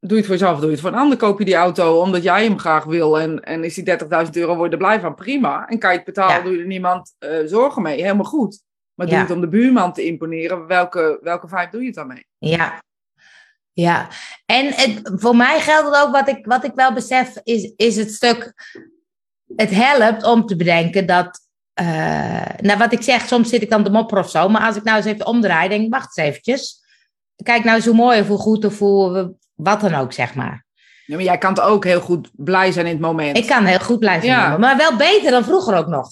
[0.00, 1.18] doe je het voor jezelf, doe je het voor een ander.
[1.18, 3.84] Koop je die auto omdat jij hem graag wil en, en is die
[4.24, 5.68] 30.000 euro, word je er blij van, prima.
[5.68, 8.62] En kan je het betalen, doe je er niemand eh, zorgen mee, helemaal goed.
[8.94, 11.96] Maar doe je het om de buurman te imponeren, welke, welke vibe doe je het
[11.96, 12.26] dan mee?
[12.38, 12.82] Ja.
[13.72, 14.08] Ja,
[14.46, 17.96] en het, voor mij geldt het ook, wat ik, wat ik wel besef, is, is
[17.96, 18.52] het stuk.
[19.56, 21.44] Het helpt om te bedenken dat.
[21.74, 24.48] eh, nou, wat ik zeg, soms zit ik dan te mopperen of zo.
[24.48, 26.80] Maar als ik nou eens even omdraai, denk ik, wacht eens eventjes.
[27.42, 30.64] Kijk nou eens hoe mooi of hoe goed of hoe wat dan ook, zeg maar.
[31.06, 33.36] Ja, maar jij kan ook heel goed blij zijn in het moment.
[33.36, 34.40] Ik kan heel goed blijven Ja.
[34.40, 36.08] noemen, maar wel beter dan vroeger ook nog.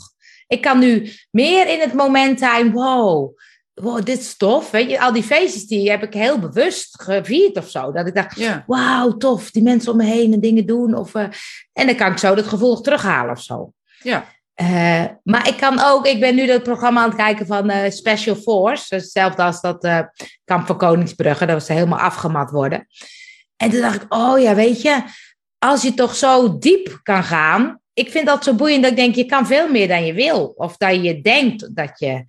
[0.46, 3.36] Ik kan nu meer in het moment zijn, wow,
[3.74, 4.70] wow, dit is tof.
[4.70, 7.92] Weet je, al die feestjes die heb ik heel bewust gevierd of zo.
[7.92, 8.64] Dat ik dacht, Ja.
[8.66, 10.94] wauw, tof, die mensen om me heen en dingen doen.
[10.94, 11.26] Of, eh,
[11.72, 13.72] en dan kan ik zo dat gevoel terughalen of zo.
[14.02, 14.24] Ja.
[14.54, 17.90] Eh, maar ik kan ook, ik ben nu dat programma aan het kijken van eh,
[17.90, 18.94] Special Force.
[18.94, 19.88] Hetzelfde als dat
[20.44, 22.86] kamp van Koningsbrugge, dat was helemaal afgemat worden.
[23.56, 25.02] En toen dacht ik, oh ja, weet je,
[25.58, 27.78] als je toch zo diep kan gaan.
[27.92, 30.52] Ik vind dat zo boeiend dat ik denk, je kan veel meer dan je wil.
[30.56, 32.24] Of dat je denkt dat je,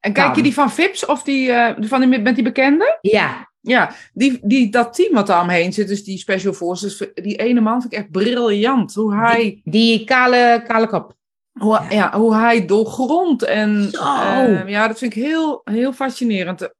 [0.00, 2.98] En kijk je die van Vips of die, eh, van die met die bekende?
[3.00, 7.36] ja, Ja, die, die, dat team wat daar omheen zit, dus die Special Forces, die
[7.36, 8.94] ene man vind ik echt briljant.
[8.94, 11.16] Hoe hij, die, die kale, kale kop.
[11.52, 12.18] hoe, ja.
[12.18, 13.42] hoe hij doorgrondt.
[13.42, 16.70] En ehm, ja, dat vind ik heel, heel fascinerend.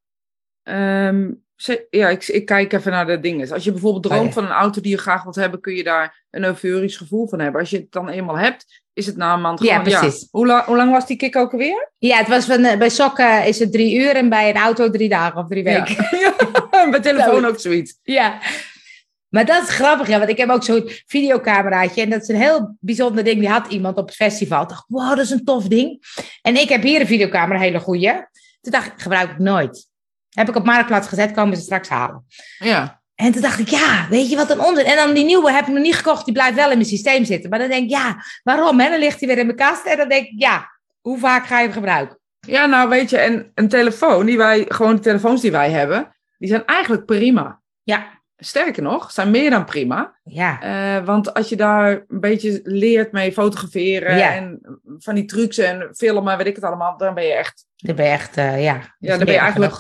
[0.63, 1.31] Ehm,
[1.91, 3.53] ja, ik, ik kijk even naar de dingen.
[3.53, 4.33] Als je bijvoorbeeld droomt Oh, ja.
[4.33, 7.41] van een auto die je graag wilt hebben, kun je daar een euforisch gevoel van
[7.41, 7.61] hebben.
[7.61, 10.01] Als je het dan eenmaal hebt, is het na een maand Ja, gewoon...
[10.01, 10.29] precies.
[10.31, 11.93] Hoe, la- hoe lang was die kick ook alweer?
[11.99, 14.91] Ja, het was van, eh, bij sokken is het drie uur en bij een auto
[14.91, 15.97] drie dagen of drie weken.
[16.21, 16.35] Ja.
[16.71, 17.99] ja, bij telefoon ook zoiets.
[18.03, 18.39] Ja.
[19.29, 22.03] Maar dat is grappig, ja, want ik heb ook zo'n videocameraatje.
[22.03, 23.39] En dat is een heel bijzonder ding.
[23.41, 24.63] Die had iemand op het festival.
[24.63, 26.03] Ik dacht, wow, dat is een tof ding.
[26.43, 28.13] En ik heb hier een videocamera, een hele goeie.
[28.61, 29.87] Toen dacht ik, gebruik ik nooit.
[30.31, 32.25] Heb ik op Marktplaats gezet, komen ze straks halen.
[32.59, 33.01] Ja.
[33.17, 34.85] En toen dacht ik, ja, weet je wat een onzin.
[34.85, 37.25] En dan die nieuwe heb ik nog niet gekocht, die blijft wel in mijn systeem
[37.25, 37.51] zitten.
[37.51, 38.81] Maar dan denk ik, ja, waarom?
[38.81, 39.87] En dan ligt hij weer in mijn kast.
[39.87, 42.19] En dan denk ik, ja, hoe vaak ga je hem gebruiken?
[42.41, 46.17] Ja, nou weet je, en een telefoon, die wij, gewoon de telefoons die wij hebben,
[46.39, 47.61] die zijn eigenlijk prima.
[47.83, 50.19] Ja, Sterker nog, zijn meer dan prima.
[50.25, 54.35] ja, Eh, want als je daar een beetje leert mee fotograferen Ja.
[54.35, 54.61] en
[54.99, 58.05] van die trucs en filmen, weet ik het allemaal, dan ben je echt, dan ben
[58.05, 58.81] je echt, eh, ja.
[58.99, 59.75] ja, dan ben je eigenlijk,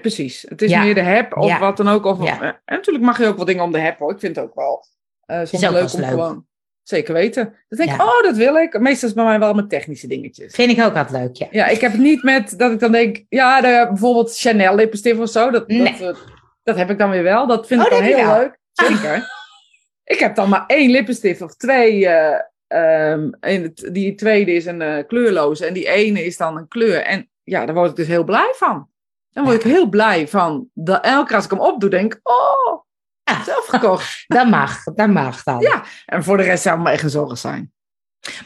[0.00, 0.46] precies.
[0.48, 0.82] Het is Ja.
[0.82, 1.58] meer de heb of Ja.
[1.58, 2.04] wat dan ook.
[2.04, 2.40] Of, Ja.
[2.40, 4.12] eh, en natuurlijk mag je ook wat dingen om de heb hoor.
[4.12, 4.84] Ik vind het ook wel
[5.26, 6.08] soms Is ook wel leuk om leuk.
[6.08, 6.46] gewoon,
[6.82, 7.54] zeker weten.
[7.68, 8.72] Dan denk ik, oh dat wil ik.
[8.80, 10.54] Meestal is het bij mij wel met technische dingetjes.
[10.54, 11.46] Vind ik ook altijd leuk, ja.
[11.50, 15.20] Ja, ik heb het niet met dat ik dan denk, ja, de, bijvoorbeeld Chanel lippenstift
[15.20, 15.50] of zo.
[15.50, 15.96] Dat, Nee.
[15.98, 16.22] dat, eh,
[16.62, 17.46] dat heb ik dan weer wel.
[17.46, 18.38] Dat vind Oh, ik dan heel wel.
[18.38, 18.58] leuk.
[18.72, 19.28] Zeker.
[20.04, 22.06] ik heb dan maar één lippenstift of twee.
[22.06, 27.02] ehm, en het, die tweede is een kleurloze en die ene is dan een kleur.
[27.02, 28.88] En ja, daar word ik dus heel blij van.
[29.32, 30.66] Dan word ik heel blij van.
[30.74, 32.82] Dat elke keer als ik hem opdoe, denk ik, oh,
[33.44, 34.24] zelf gekocht.
[34.26, 35.60] Dat mag, dat mag dan.
[35.60, 35.82] Ja.
[36.06, 37.72] en voor de rest zou het me echt een zorg zijn.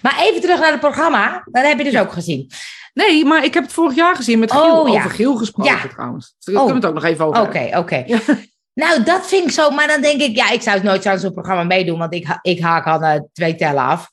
[0.02, 1.42] Maar even terug naar het programma.
[1.50, 2.50] Dat heb je dus ook gezien.
[2.94, 4.86] Nee, maar ik heb het vorig jaar gezien met Oh, Giel.
[4.86, 4.98] ja.
[4.98, 5.88] Over Giel gesproken Ja.
[5.88, 6.34] trouwens.
[6.38, 8.04] Dus daar kunnen we het ook nog even over Oké, oké.
[8.74, 9.70] Nou, dat vind ik zo.
[9.70, 11.98] Maar dan denk ik, ja, ik zou het nooit aan zo'n programma meedoen.
[11.98, 14.10] Want ik, ik haak al twee tellen af.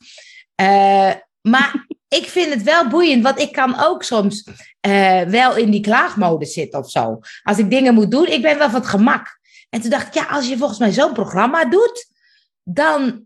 [0.56, 1.86] Eh, maar
[2.18, 3.24] ik vind het wel boeiend.
[3.24, 4.48] Want ik kan ook soms
[4.80, 7.20] eh, wel in die klaagmodus zitten of zo.
[7.44, 9.40] Als ik dingen moet doen, ik ben wel van het gemak.
[9.70, 12.06] En toen dacht ik, ja, als je volgens mij zo'n programma doet,
[12.64, 13.26] dan,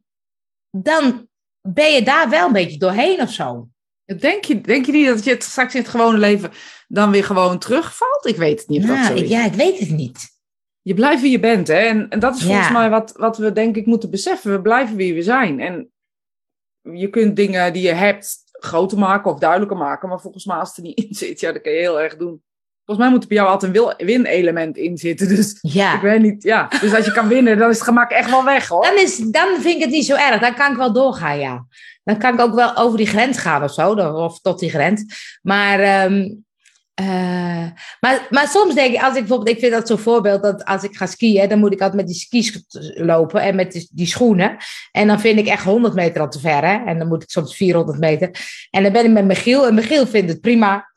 [0.71, 1.28] dan
[1.62, 3.67] ben je daar wel een beetje doorheen of zo.
[4.06, 6.52] Denk je, denk je niet dat je het straks in het gewone leven
[6.88, 8.26] dan weer gewoon terugvalt?
[8.26, 9.30] Ik weet het niet of dat ik, is.
[9.30, 10.34] ja, ik weet het niet.
[10.82, 11.74] Je blijft wie je bent, hè?
[11.78, 12.74] En, en dat is volgens Ja.
[12.74, 14.52] mij wat, wat we denk ik moeten beseffen.
[14.52, 15.60] We blijven wie we zijn.
[15.60, 15.91] En
[16.82, 20.09] je kunt dingen die je hebt groter maken of duidelijker maken.
[20.09, 22.15] Maar volgens mij als het er niet in zit, ja, dat kan je heel erg
[22.17, 22.43] doen.
[22.85, 25.27] Volgens mij moet er bij jou altijd een win-element in zitten.
[25.27, 25.95] Dus Ja.
[25.95, 26.67] ik weet niet, ja.
[26.81, 28.83] Dus als je kan winnen, dan is het gemak echt wel weg, hoor.
[28.83, 30.39] Dan, is, dan vind ik het niet zo erg.
[30.41, 31.65] Dan kan ik wel doorgaan, ja.
[32.03, 33.93] Dan kan ik ook wel over die grens gaan of zo.
[33.93, 35.03] Of tot die grens.
[35.41, 36.29] Maar, ehm,
[36.95, 37.65] eh,
[37.99, 40.84] maar, maar soms denk ik, als ik bijvoorbeeld, ik vind dat zo'n voorbeeld, dat als
[40.84, 44.58] ik ga skiën, dan moet ik altijd met die skis lopen en met die, schoenen.
[44.91, 46.86] En dan vind ik echt 100 meter al te ver, hè.
[46.86, 48.29] En dan moet ik soms 400 meter.
[48.69, 50.93] En dan ben ik met Michiel en Michiel vindt het prima.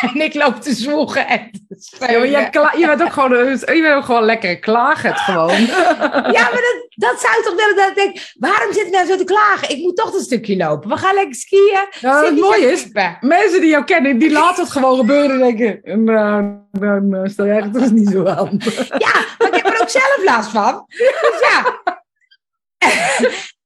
[0.12, 2.30] En ik loop te zwoegen en te schreeuwen.
[2.30, 2.36] je,
[2.78, 5.60] je bent ook gewoon, je bent ook gewoon lekker klagen het gewoon.
[6.36, 9.16] Ja, maar dat, dat zou toch willen dat ik denk, waarom zit ik nou zo
[9.16, 9.70] te klagen?
[9.70, 10.88] Ik moet toch een stukje lopen.
[10.88, 11.86] We gaan lekker skiën.
[11.90, 12.88] Zit het mooie is,
[13.20, 17.52] mensen die jou kennen, die laten het gewoon gebeuren en denken, nou, eh, stel je
[17.52, 18.60] echt toch niet zo aan.
[18.98, 20.84] Ja, maar ik heb er ook zelf last van.
[21.26, 21.82] Dus ja.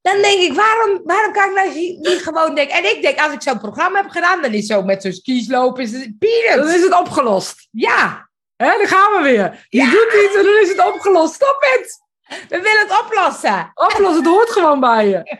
[0.02, 2.76] Dan denk ik, waarom, waarom kan ik nou niet gewoon denken...
[2.76, 5.48] En ik denk, als ik zo'n programma heb gedaan, dan is zo met zo'n skis
[5.48, 6.14] lopen, is het
[6.56, 7.68] Dan is het opgelost.
[7.70, 9.66] Ja, Hè, dan gaan we weer.
[9.68, 11.34] Je doet iets en dan is het opgelost.
[11.34, 12.08] Stop het!
[12.48, 13.70] we willen het oplossen.
[13.74, 15.36] Oplossen, het hoort gewoon bij je.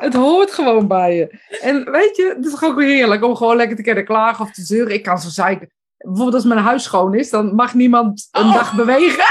[0.00, 1.38] Het hoort gewoon bij je.
[1.60, 4.44] En weet je, het is toch ook weer heerlijk om gewoon lekker te kunnen klagen
[4.44, 4.94] of te zeuren.
[4.94, 5.72] Ik kan zo zeiken.
[5.96, 8.54] Bijvoorbeeld als mijn huis schoon is, dan mag niemand een Oh.
[8.54, 9.24] dag bewegen.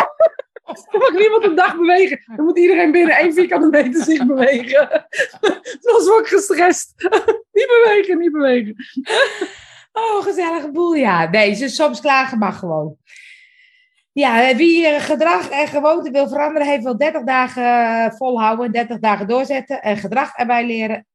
[0.91, 2.23] Dan mag niemand een dag bewegen.
[2.35, 4.89] Dan moet iedereen binnen één vierkante meter zich bewegen.
[6.05, 6.93] Word ik gestrest.
[7.53, 8.75] Niet bewegen, niet bewegen.
[9.91, 11.29] Oh, gezellige boel, ja.
[11.29, 12.97] Nee, soms klagen mag gewoon.
[14.13, 18.99] Ja, wie eh, gedrag en gewoonte wil veranderen, heeft wel 30 dagen eh, volhouden, 30
[18.99, 21.05] dagen doorzetten en gedrag erbij leren.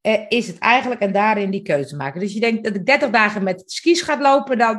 [0.00, 2.20] eh, is het eigenlijk en daarin die keuze maken.
[2.20, 4.76] Dus je denkt dat ik 30 dagen met skis gaat lopen, dan.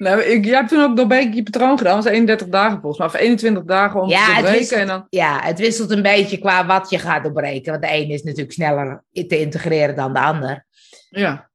[0.00, 1.94] Nou, ik, jij hebt toen ook een beetje je patroon gedaan.
[1.94, 3.06] Dat was 31 dagen volgens mij.
[3.06, 4.58] Of 21 dagen om Ja, te doorbreken.
[4.58, 4.80] wisselt.
[4.80, 7.70] En dan, ja, het wisselt een beetje qua wat je gaat doorbreken.
[7.70, 10.66] Want de ene is natuurlijk sneller te integreren dan de ander.
[11.10, 11.48] ja.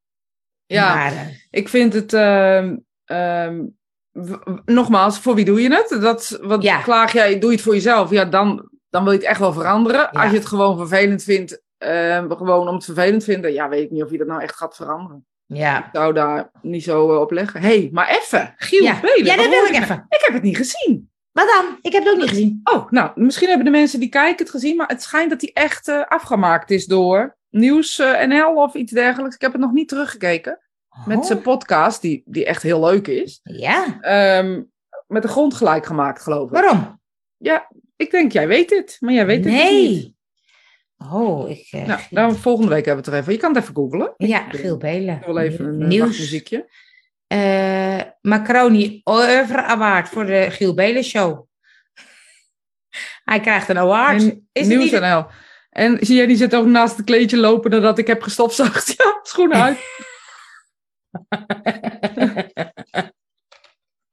[0.68, 0.96] Ja.
[0.96, 2.14] Maar, eh, Ik vind het.
[2.14, 3.64] ehm, ehm,
[4.66, 6.02] nogmaals, voor wie doe je het?
[6.02, 6.82] Dat, wat Ja.
[6.82, 8.10] klaag jij, doe je het voor jezelf?
[8.10, 10.12] Ja, dan, dan wil je het echt wel veranderen.
[10.12, 13.84] Als je het gewoon vervelend vindt, ehm, gewoon om het vervelend te vinden, ja, weet
[13.84, 15.26] ik niet of je dat nou echt gaat veranderen.
[15.46, 15.78] Ja.
[15.86, 17.62] Ik zou daar niet zo eh, op leggen.
[17.62, 19.00] Hé, hey, maar even, Giel Ja.
[19.02, 20.06] Belen, ja, dat wil ik even.
[20.10, 21.10] Ik heb het niet gezien.
[21.32, 21.78] Wat dan?
[21.82, 22.60] Ik heb het ook niet gezien.
[22.64, 25.52] Oh, nou, misschien hebben de mensen die kijken het gezien, maar het schijnt dat hij
[25.54, 29.36] echt eh, afgemaakt is door Nieuws eh, NL of iets dergelijks.
[29.36, 30.60] Ik heb het nog niet teruggekeken.
[31.06, 33.40] Met Oh, zijn podcast, die, die echt heel leuk is.
[33.44, 34.62] Ja, Ehm,
[35.08, 36.54] met de grond gelijk gemaakt, geloof ik.
[36.54, 37.00] waarom?
[37.38, 39.72] Ja, ik denk, jij weet het, maar jij weet het dus niet.
[39.72, 40.15] nee.
[40.98, 41.68] Oh, ik.
[41.72, 43.34] eh, Nou, volgende week hebben we het er even.
[43.34, 44.14] Je kan het even googlen.
[44.18, 45.22] Ja, Ik Giel Belen.
[45.26, 46.08] wil even een eh, Nieuws.
[46.08, 46.70] wachtmuziekje.
[47.28, 51.46] Eh, Macaroni Oeuvre Award voor de Giel Belen Show.
[53.24, 54.22] Hij krijgt een award.
[54.22, 55.26] En Is het Nieuws niet- NL.
[55.70, 58.94] En zie jij, die zit ook naast het kleedje lopen nadat ik heb gestofzuigd.
[58.98, 59.78] Ja, schoenen uit.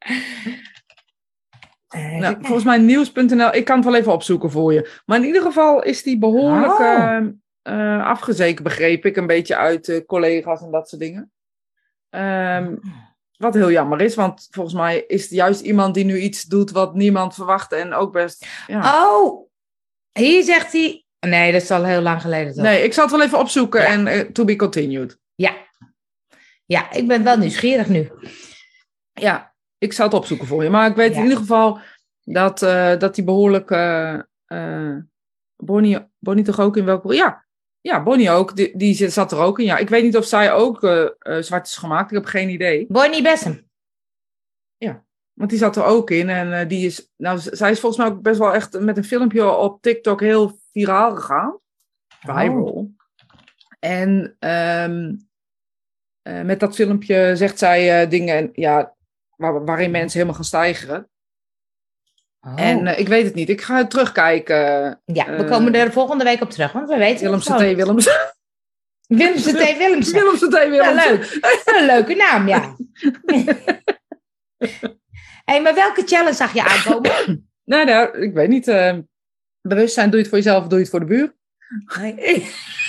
[1.92, 3.54] Nou, volgens mij nieuws.nl.
[3.54, 4.90] Ik kan het wel even opzoeken voor je.
[5.06, 6.86] Maar in ieder geval is die behoorlijk Oh.
[6.86, 7.16] eh,
[7.62, 9.16] eh, afgezeken, begreep ik.
[9.16, 11.32] Een beetje uit collega's en dat soort dingen.
[12.10, 12.76] Ehm,
[13.36, 16.70] wat heel jammer is, want volgens mij is het juist iemand die nu iets doet
[16.70, 17.76] wat niemand verwachtte.
[17.76, 18.46] En ook best.
[18.66, 19.04] Ja.
[19.08, 19.48] Oh,
[20.12, 21.04] hier zegt hij.
[21.20, 22.52] Nee, dat is al heel lang geleden.
[22.54, 22.62] Toch?
[22.64, 23.86] Nee, ik zal het wel even opzoeken Ja.
[23.86, 25.18] en eh, to be continued.
[25.34, 25.54] Ja.
[26.66, 28.10] ja, ik ben wel nieuwsgierig nu.
[29.12, 29.51] Ja,
[29.82, 30.70] ik zal het opzoeken voor je.
[30.70, 31.16] Maar ik weet Ja.
[31.16, 31.78] in ieder geval
[32.24, 33.70] dat, eh dat die behoorlijk.
[33.70, 34.96] eh eh,
[35.56, 37.14] Bonnie, Bonnie toch ook in welke.
[37.14, 37.44] Ja,
[37.80, 38.56] ja Bonnie ook.
[38.56, 39.64] Die, die zat er ook in.
[39.64, 40.78] Ja, ik weet niet of zij ook
[41.40, 42.10] zwart is gemaakt.
[42.10, 42.86] Ik heb geen idee.
[42.88, 43.70] Bonnie Bessem.
[45.32, 46.28] Want die zat er ook in.
[46.28, 47.10] En die is.
[47.16, 50.58] Nou, zij is volgens mij ook best wel echt met een filmpje op TikTok heel
[50.72, 51.58] viraal gegaan.
[52.20, 52.90] Viral.
[53.78, 55.14] En ehm,
[56.22, 58.50] eh, met dat filmpje zegt zij dingen.
[58.52, 58.94] Ja,
[59.42, 61.10] waar, waarin mensen helemaal gaan stijgeren.
[62.40, 62.60] Oh.
[62.60, 63.48] En eh, ik weet het niet.
[63.48, 64.56] Ik ga het terugkijken.
[65.04, 67.56] ja, we eh, komen er volgende week op terug, want we weten Willemse T.
[67.56, 67.74] gewoon.
[67.74, 68.34] Willemse.
[69.06, 69.76] Willemse T.
[69.78, 70.12] Willemse.
[70.18, 70.52] Willemse T.
[70.52, 71.08] Ja, Willemse.
[71.10, 71.40] leuk.
[71.80, 72.76] Een leuke naam, ja.
[75.44, 77.46] hey, maar welke challenge zag je aankomen?
[77.64, 78.68] Nou, nou, ik weet niet.
[78.68, 78.98] eh,
[79.60, 81.34] bewustzijn, doe je het voor jezelf of doe je het voor de buur?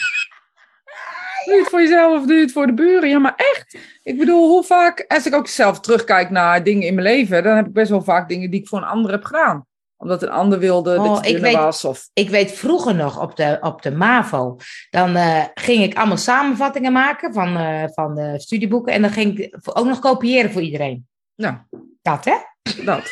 [1.45, 3.09] Doe je het voor jezelf of doe je het voor de buren?
[3.09, 3.77] Ja, maar echt.
[4.03, 7.55] Ik bedoel, hoe vaak, als ik ook zelf terugkijk naar dingen in mijn leven, dan
[7.55, 9.65] heb ik best wel vaak dingen die ik voor een ander heb gedaan.
[9.97, 11.85] Omdat een ander wilde Oh, dat ik je dunner weet- was.
[11.85, 12.09] Of...
[12.13, 14.57] Ik weet vroeger nog op de, op de MAVO,
[14.89, 18.93] dan eh, ging ik allemaal samenvattingen maken van, eh, van de studieboeken.
[18.93, 21.07] En dan ging ik ook nog kopiëren voor iedereen.
[21.35, 21.55] Nou,
[22.01, 22.35] Dat, hè?
[22.85, 23.03] dat.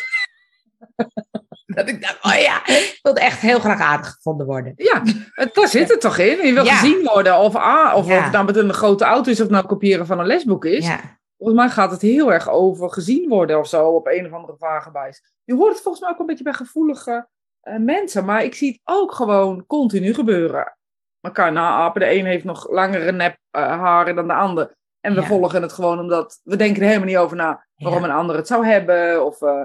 [1.76, 4.74] Dat ik dacht, oh ja, ik wilde echt heel graag aardig gevonden worden.
[4.76, 6.46] Ja, het, daar zit het toch in.
[6.48, 6.76] Je wil Ja.
[6.76, 7.38] gezien worden.
[7.38, 8.18] Of, ah, of, Ja.
[8.18, 10.88] of het nou met een grote auto is of nou kopiëren van een lesboek is.
[10.88, 11.00] Ja,
[11.38, 14.58] Volgens mij gaat het heel erg over gezien worden of zo op een of andere
[14.58, 15.22] vage wijze.
[15.44, 17.28] Je hoort het volgens mij ook een beetje bij gevoelige
[17.62, 18.26] eh, mensen.
[18.26, 20.78] Maar ik zie het ook gewoon continu gebeuren.
[21.22, 22.02] Elkaar naapen.
[22.02, 24.76] De een heeft nog langere nep eh, haren dan de ander.
[25.00, 28.12] En we volgen het gewoon omdat we denken er helemaal niet over na waarom een
[28.12, 29.26] ander het zou hebben.
[29.26, 29.62] Of, eh,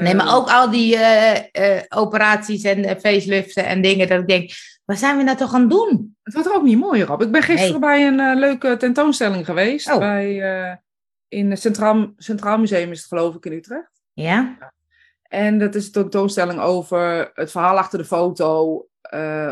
[0.00, 4.28] Nee, maar eh, ook al die eh, eh, operaties en faceliften en dingen, dat ik
[4.28, 4.50] denk,
[4.84, 6.16] waar zijn we nou toch aan het doen?
[6.22, 7.22] Het wordt er ook niet mooier op.
[7.22, 7.90] Ik ben gisteren Nee.
[7.90, 9.92] bij een leuke tentoonstelling geweest.
[9.92, 9.98] Oh.
[9.98, 10.80] Bij,
[11.28, 14.02] in het Centraal, Centraal Museum is het geloof ik in Utrecht.
[14.12, 14.72] Ja?
[15.22, 18.86] En dat is een tentoonstelling over het verhaal achter de foto.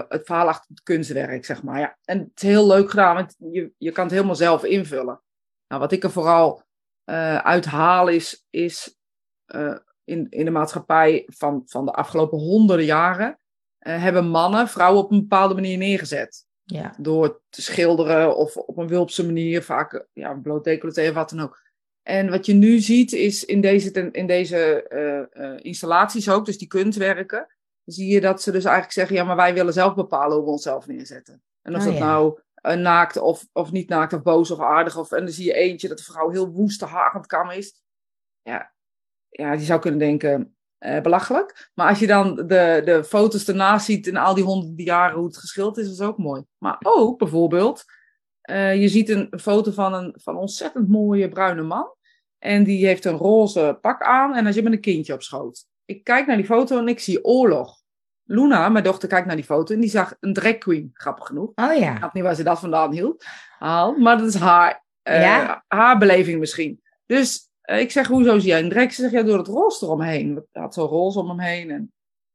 [0.08, 1.78] het verhaal achter het kunstwerk, zeg maar.
[1.78, 1.96] Ja.
[2.04, 5.20] En het is heel leuk gedaan, want je, je kan het helemaal zelf invullen.
[5.68, 6.62] Nou, wat ik er vooral
[7.42, 8.98] uit haal is, is
[10.10, 13.38] in, in de maatschappij van, van de afgelopen honderden jaren...
[13.78, 16.94] eh, hebben mannen vrouwen op een bepaalde manier neergezet Ja.
[16.98, 21.40] door te schilderen of op een wulpse manier, vaak ja, bloot decolleté of wat dan
[21.40, 21.60] ook.
[22.02, 26.58] En wat je nu ziet is in deze, in deze eh, eh, installaties ook, dus
[26.58, 27.46] die kunstwerken,
[27.84, 30.50] zie je dat ze dus eigenlijk zeggen, ja, maar wij willen zelf bepalen hoe we
[30.50, 31.42] onszelf neerzetten.
[31.62, 32.04] En of Oh, dat ja.
[32.04, 32.38] nou
[32.80, 35.88] naakt of, of niet naakt of boos of aardig, of, en dan zie je eentje
[35.88, 36.80] dat de vrouw heel woest
[37.12, 37.82] het kammen is.
[38.42, 38.72] Ja,
[39.30, 41.70] ja, die zou kunnen denken, eh, belachelijk.
[41.74, 45.26] Maar als je dan de, de foto's ernaast ziet in al die honderden jaren hoe
[45.26, 46.42] het geschild is, is ook mooi.
[46.58, 47.84] Maar ook bijvoorbeeld,
[48.40, 51.94] eh, je ziet een foto van een, van een ontzettend mooie bruine man.
[52.38, 55.66] En die heeft een roze pak aan en hij zit met een kindje op schoot.
[55.84, 57.78] Ik kijk naar die foto en ik zie oorlog.
[58.24, 61.52] Luna, mijn dochter, kijkt naar die foto en die zag een drag queen, grappig genoeg.
[61.54, 61.96] Oh Ik ja.
[61.96, 63.24] snap niet waar ze dat vandaan hield.
[63.98, 65.64] Maar dat is haar, Ja?
[65.68, 66.82] haar beleving misschien.
[67.06, 68.92] Dus ik zeg, hoezo zie jij een drek?
[68.92, 70.46] Ze zegt, ja, door het roze eromheen.
[70.52, 71.70] Hij had zo'n roze om hem heen.
[71.70, 71.92] En,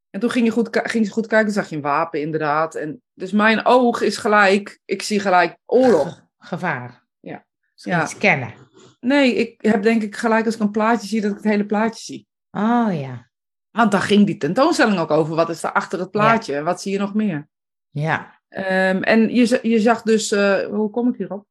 [0.10, 2.76] en toen ging, je goed, ging ze goed kijken, zag je een wapen inderdaad.
[2.76, 6.24] En, dus mijn oog is gelijk, ik zie gelijk oorlog.
[6.38, 7.04] Gevaar.
[7.20, 7.46] Ja.
[7.74, 8.06] Misschien Ja.
[8.06, 8.54] scannen.
[9.00, 11.66] Nee, ik heb denk ik gelijk als ik een plaatje zie, dat ik het hele
[11.66, 12.28] plaatje zie.
[12.52, 13.30] Oh ja.
[13.72, 15.36] Want daar ging die tentoonstelling ook over.
[15.36, 16.64] Wat is er achter het plaatje?
[16.64, 17.48] Wat zie je nog meer?
[17.90, 18.42] Ja.
[18.50, 21.46] Ehm, en je, je zag dus, eh, hoe kom ik hierop?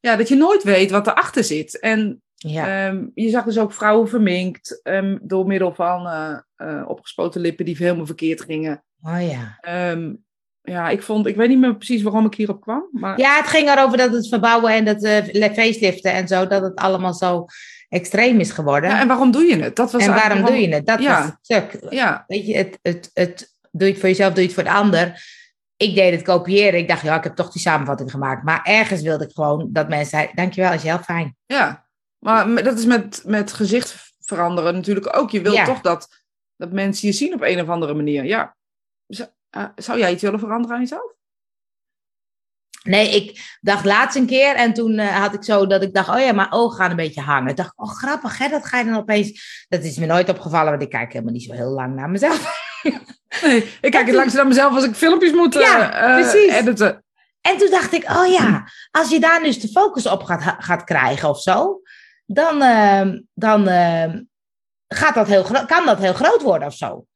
[0.00, 1.78] Ja, dat je nooit weet wat erachter zit.
[1.78, 2.86] En Ja.
[2.88, 7.64] Ehm, je zag dus ook vrouwen verminkt ehm, door middel van eh, eh, opgespoten lippen
[7.64, 8.84] die helemaal verkeerd gingen.
[9.02, 9.58] Oh ja.
[9.60, 10.14] Ehm,
[10.62, 12.88] ja, ik vond, ik weet niet meer precies waarom ik hierop kwam.
[12.92, 16.62] Maar Ja, het ging erover dat het verbouwen en dat eh faceliften en zo, dat
[16.62, 17.44] het allemaal zo
[17.88, 18.90] extreem is geworden.
[18.90, 19.76] Ja, en waarom doe je het?
[19.76, 20.86] Dat was en waarom doe je het?
[20.86, 21.16] Dat Ja.
[21.16, 21.92] was het stuk.
[21.92, 24.64] Ja, Weet je, het, het, het, doe je het voor jezelf, doe je het voor
[24.64, 25.24] de ander.
[25.76, 26.78] Ik deed het kopiëren.
[26.78, 28.44] Ik dacht, ja, ik heb toch die samenvatting gemaakt.
[28.44, 31.36] Maar ergens wilde ik gewoon dat mensen dankjewel, is heel fijn.
[31.46, 31.90] ja.
[32.22, 35.30] Maar dat is met, met gezicht veranderen natuurlijk ook.
[35.30, 35.64] Je wilt Ja.
[35.64, 36.22] toch dat,
[36.56, 38.24] dat mensen je zien op een of andere manier.
[38.24, 38.56] Ja.
[39.06, 41.10] Zou, eh, zou jij iets willen veranderen aan jezelf?
[42.82, 46.08] Nee, ik dacht laatst een keer en toen eh, had ik zo dat ik dacht,
[46.08, 47.50] oh ja, mijn ogen gaan een beetje hangen.
[47.50, 49.66] Ik dacht, oh grappig hè, dat ga je dan opeens...
[49.68, 52.50] Dat is me nooit opgevallen, want ik kijk helemaal niet zo heel lang naar mezelf.
[53.42, 55.88] Nee, ik kijk het langs naar mezelf als ik filmpjes moet Ja,
[56.20, 56.52] precies.
[56.52, 57.04] editen.
[57.40, 60.84] En toen dacht ik, oh ja, als je daar dus de focus op gaat, gaat
[60.84, 61.80] krijgen of zo,
[62.32, 64.22] dan, ehm, dan ehm,
[64.88, 67.06] gaat dat heel kan dat heel groot worden of zo.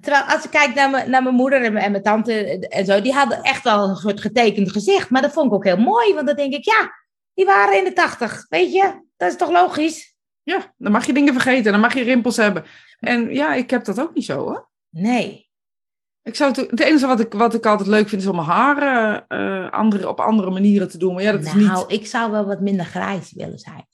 [0.00, 2.84] Terwijl als ik kijk naar, mijn- naar mijn moeder en mijn, en mijn tante en
[2.84, 5.10] zo, die hadden echt wel een soort getekend gezicht.
[5.10, 6.92] Maar dat vond ik ook heel mooi, want dan denk ik, ja,
[7.34, 9.02] die waren in de tachtig, weet je?
[9.16, 10.14] Dat is toch logisch?
[10.42, 12.64] Ja, dan mag je dingen vergeten, dan mag je rimpels hebben.
[13.00, 14.68] En ja, ik heb dat ook niet zo hoor.
[14.90, 15.48] Nee.
[16.22, 18.48] Ik zou het, het enige wat ik, wat ik altijd leuk vind is om mijn
[18.48, 21.14] haren eh, andere, op andere manieren te doen.
[21.14, 22.00] Maar ja, dat is nou, niet.
[22.00, 23.86] ik zou wel wat minder grijs willen zijn.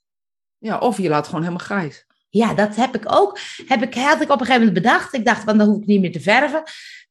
[0.61, 2.07] Ja, of je laat gewoon helemaal grijs.
[2.29, 3.39] Ja, dat heb ik ook.
[3.67, 5.15] Heb ik, had ik op een gegeven moment bedacht.
[5.15, 6.63] Ik dacht, want dan hoef ik niet meer te verven.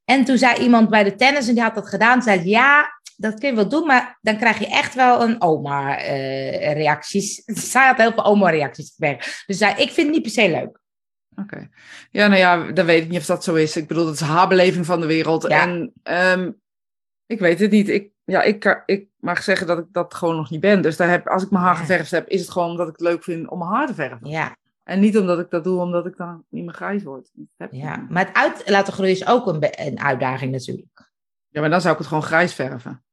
[0.05, 3.39] En toen zei iemand bij de tennis, en die had dat gedaan, zei ja, dat
[3.39, 7.43] kun je wel doen, maar dan krijg je echt wel een oma-reacties.
[7.71, 9.31] Zij had heel veel oma-reacties gekregen.
[9.45, 10.79] Dus zei, ik vind het niet per se leuk.
[11.35, 11.69] Oké.
[12.11, 13.77] Ja, nou ja, dan weet ik niet of dat zo is.
[13.77, 15.45] Ik bedoel, dat is haar beleving van de wereld.
[15.47, 15.61] Ja.
[15.61, 16.51] En ehm,
[17.29, 17.89] ik weet het niet.
[17.89, 20.81] Ik, ja, ik, ik mag zeggen dat ik dat gewoon nog niet ben.
[20.81, 21.79] Dus daar heb, als ik mijn haar Ja.
[21.79, 24.29] geverfd heb, is het gewoon omdat ik het leuk vind om mijn haar te verven.
[24.29, 27.31] Ja, En niet omdat ik dat doe, omdat ik dan niet meer grijs word.
[27.57, 27.95] Heb ik ja.
[27.95, 28.09] niet.
[28.09, 31.11] Maar het uit laten groeien is ook een, een uitdaging natuurlijk.
[31.49, 33.03] ja, maar dan zou ik het gewoon grijs verven.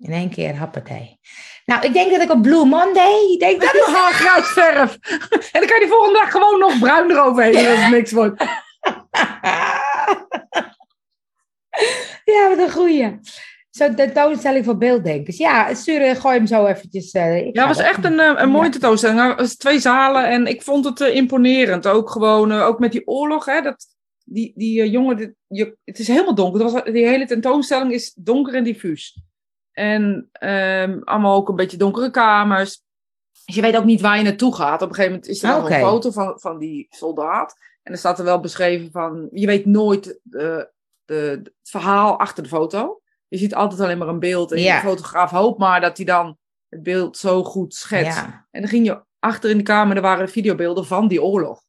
[0.00, 1.18] In één keer happatij.
[1.64, 3.32] Nou, ik denk dat ik op Blue Monday...
[3.32, 4.98] Ik denk dat Dat is haargruisverf.
[5.52, 8.44] en dan kan je die volgende dag gewoon nog bruin eroverheen als het niks wordt.
[12.34, 13.18] Ja, wat een goeie.
[13.70, 15.36] Zo'n tentoonstelling voor beelddenkers.
[15.36, 17.12] Ja, stuur, gooi hem zo eventjes.
[17.12, 19.20] eh, ik Ja, het was echt een, eh, een mooie tentoonstelling.
[19.28, 21.86] Het was twee zalen en ik vond het eh, imponerend.
[21.86, 23.44] Ook gewoon, eh, ook met die oorlog.
[23.44, 23.86] Hè, dat,
[24.24, 26.62] die die eh, jongen, dit- je, het is helemaal donker.
[26.62, 29.20] Was, die hele tentoonstelling is donker en diffuus.
[29.72, 32.82] En ehm, allemaal ook een beetje donkere kamers.
[33.44, 34.82] Dus je weet ook niet waar je naartoe gaat.
[34.82, 35.74] Op een gegeven moment is er Oké.
[35.74, 37.54] een foto van, van die soldaat.
[37.82, 39.28] En er staat er wel beschreven van...
[39.32, 40.62] Je weet nooit eh,
[41.06, 43.00] de, het verhaal achter de foto.
[43.28, 44.52] Je ziet altijd alleen maar een beeld.
[44.52, 44.80] En Ja.
[44.80, 46.38] de fotograaf hoopt maar dat hij dan
[46.68, 48.18] het beeld zo goed schetst.
[48.18, 48.46] Ja.
[48.50, 51.64] En dan ging je achter in de kamer, er waren videobeelden van die oorlog.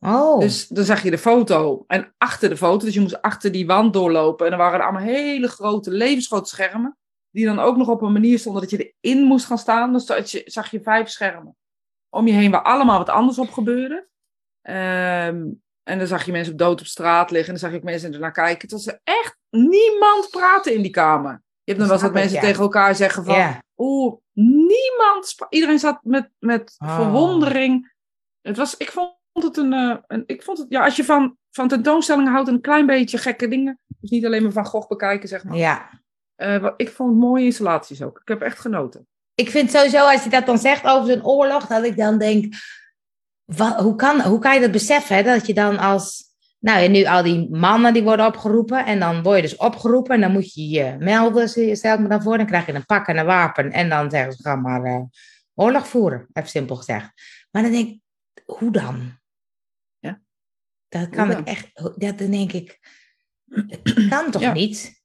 [0.00, 3.52] Oh, Dus dan zag je de foto en achter de foto, dus je moest achter
[3.52, 4.46] die wand doorlopen.
[4.46, 6.98] En er waren allemaal hele grote, levensgrote schermen,
[7.30, 9.92] die dan ook nog op een manier stonden dat je erin moest gaan staan.
[9.92, 11.56] Dus dat je, zag je vijf schermen
[12.10, 14.08] om je heen waar allemaal wat anders op gebeurde.
[14.62, 15.46] Ehm,
[15.84, 18.12] en dan zag je mensen dood op straat liggen en dan zag je ook mensen
[18.12, 18.60] ernaar kijken.
[18.60, 21.32] Het was echt niemand praten in die kamer.
[21.32, 22.46] Je hebt dan wel eens dat ik, mensen ja.
[22.46, 23.34] tegen elkaar zeggen van...
[23.34, 23.62] ja.
[23.76, 25.34] Oeh, niemand.
[25.48, 26.94] Iedereen zat met, met Oh.
[26.94, 27.92] verwondering.
[28.40, 30.22] Het was, ik vond het een, eh, een.
[30.26, 33.78] Ik vond het, ja, als je van, van tentoonstellingen houdt, een klein beetje gekke dingen.
[33.98, 35.56] Dus niet alleen maar van Gogh bekijken, zeg maar.
[35.56, 36.02] ja.
[36.34, 38.20] Eh, ik vond mooie installaties ook.
[38.20, 39.06] Ik heb echt genoten.
[39.34, 42.54] Ik vind sowieso, als je dat dan zegt over zo'n oorlog, dat ik dan denk,
[43.76, 45.16] hoe, kan, hoe kan je dat beseffen?
[45.16, 45.22] Hè?
[45.22, 46.24] Dat je dan als,
[46.58, 50.14] nou ja, nu al die mannen die worden opgeroepen en dan word je dus opgeroepen
[50.14, 52.36] en dan moet je je melden, stel ik me dan voor.
[52.36, 55.02] Dan krijg je een pak en een wapen en dan zeggen ze, ga maar eh,
[55.54, 57.10] oorlog voeren, even simpel gezegd.
[57.50, 58.00] Maar dan denk ik,
[58.44, 59.18] hoe dan?
[59.98, 60.20] Ja.
[60.88, 61.38] Dat kan dan?
[61.38, 62.78] ik echt, dat dan denk ik,
[63.50, 64.52] het kan toch Ja.
[64.52, 65.03] niet?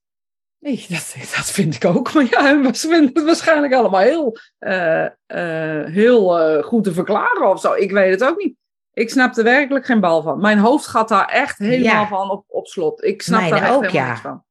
[0.59, 2.13] Nee, dat, dat vind ik ook.
[2.13, 7.49] Maar ja, we vinden het waarschijnlijk allemaal heel, eh, eh, heel eh, goed te verklaren
[7.49, 7.73] of zo.
[7.73, 8.57] Ik weet het ook niet.
[8.93, 10.39] Ik snap er werkelijk geen bal van.
[10.39, 12.07] Mijn hoofd gaat daar echt helemaal Ja.
[12.07, 13.03] van op, op slot.
[13.03, 14.09] Ik snap Mijne daar echt ook, helemaal ja.
[14.09, 14.43] niks van.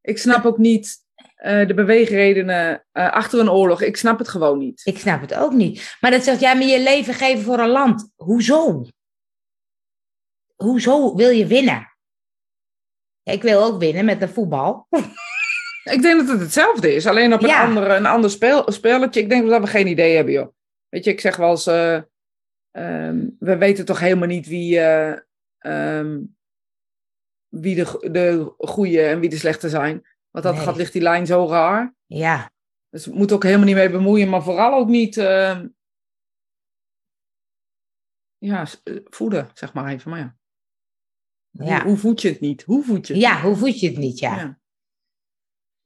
[0.00, 1.06] Ik snap ook niet
[1.42, 3.82] de beweegredenen achter een oorlog.
[3.82, 4.80] Ik snap het gewoon niet.
[4.84, 5.96] Ik snap het ook niet.
[6.00, 8.10] Maar dat zegt, ja, maar je leven geven voor een land.
[8.16, 8.84] Hoezo?
[10.56, 11.96] Hoezo wil je winnen?
[13.22, 14.86] Ik wil ook winnen met de voetbal.
[15.92, 17.64] Ik denk dat het hetzelfde is, alleen op een, Ja.
[17.64, 19.20] andere, een ander spel, spelletje.
[19.20, 20.48] Ik denk dat we geen idee hebben, joh.
[20.88, 21.94] Weet je, ik zeg wel eens, eh,
[22.70, 25.18] ehm, we weten toch helemaal niet wie, eh,
[25.58, 26.20] ehm,
[27.48, 30.06] wie de, de goede en wie de slechte zijn.
[30.30, 30.64] Want dat Nee.
[30.64, 31.94] gaat, ligt die lijn zo raar.
[32.06, 32.50] Ja,
[32.90, 35.68] Dus we moeten ook helemaal niet mee bemoeien, maar vooral ook niet ehm,
[38.38, 40.10] ja, eh, voeden, zeg maar even.
[40.10, 40.36] Maar ja.
[41.50, 41.80] ja.
[41.80, 42.62] Hoe, hoe voed je het niet?
[42.62, 43.22] Hoe voed je het?
[43.22, 44.36] ja, hoe voed je het niet, ja.
[44.36, 44.57] Ja.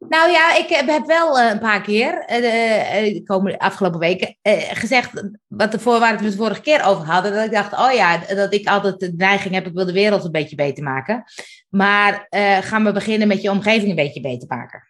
[0.08, 4.36] Nou ja, ik heb, wel eh, een paar keer, eh, eh, de komende afgelopen weken,
[4.72, 8.18] gezegd, wat de voorwaarden we het vorige keer over hadden, dat ik dacht, oh ja,
[8.18, 11.24] dat ik altijd de neiging heb, ik wil de wereld een beetje beter maken.
[11.68, 14.88] Maar eh, gaan we beginnen met je omgeving een beetje beter maken.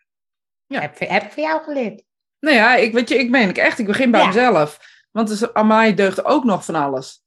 [0.67, 0.81] Ja.
[0.81, 2.03] Heb, heb ik van jou geleerd.
[2.41, 3.79] Nou ja, ik, weet je, ik meen ik echt.
[3.79, 4.27] Ik begin bij Ja.
[4.27, 4.79] mezelf.
[5.11, 7.22] Want dus, aan mij deugt ook nog van alles.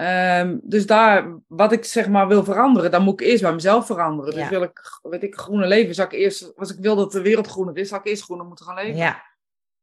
[0.00, 3.86] Ehm, dus daar, wat ik zeg maar wil veranderen, dan moet ik eerst bij mezelf
[3.86, 4.34] veranderen.
[4.34, 4.48] Dus Ja.
[4.48, 7.46] wil ik, weet ik, groener leven, zou ik eerst, als ik wil dat de wereld
[7.46, 8.96] groener is, zou ik eerst groener moeten gaan leven.
[8.96, 9.22] Ja,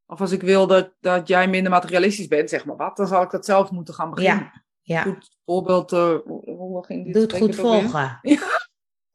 [0.06, 3.22] Of als ik wil dat, dat jij minder materialistisch bent, zeg maar wat, dan zal
[3.22, 4.52] ik dat zelf moeten gaan beginnen.
[4.54, 5.02] ja, ja.
[5.02, 8.20] Goed voorbeeld, hoe, hoe ging dit Doe het goed volgen.
[8.22, 8.40] Ja.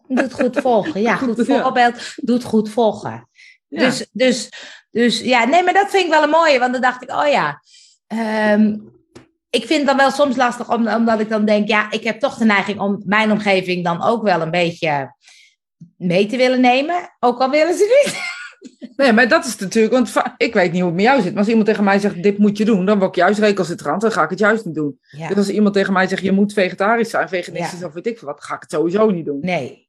[0.07, 1.01] Doe het goed volgen.
[1.01, 2.15] Ja, Goed, voorbeeld.
[2.17, 3.29] Doe het goed volgen.
[3.69, 3.79] Ja.
[3.79, 4.51] Dus, dus,
[4.91, 6.59] dus ja, nee, maar dat vind ik wel een mooie.
[6.59, 7.63] Want dan dacht ik, oh ja.
[8.07, 8.77] ehm,
[9.55, 12.21] ik vind het dan wel soms lastig, om- omdat ik dan denk, ja, ik heb
[12.21, 15.15] toch de neiging om mijn omgeving dan ook wel een beetje
[15.97, 17.17] mee te willen nemen.
[17.21, 18.17] Ook al willen ze niet.
[18.97, 21.31] Nee, maar dat is natuurlijk, want ik weet niet hoe het met jou zit.
[21.31, 24.01] Maar als iemand tegen mij zegt, dit moet je doen, dan word ik juist recalcitrant,
[24.01, 24.99] dan ga ik het juist niet doen.
[25.11, 27.87] Ja, Dus als iemand tegen mij zegt, je moet vegetarisch zijn, veganistisch Ja.
[27.87, 29.39] of weet ik veel wat, ga ik het sowieso niet doen.
[29.41, 29.89] nee.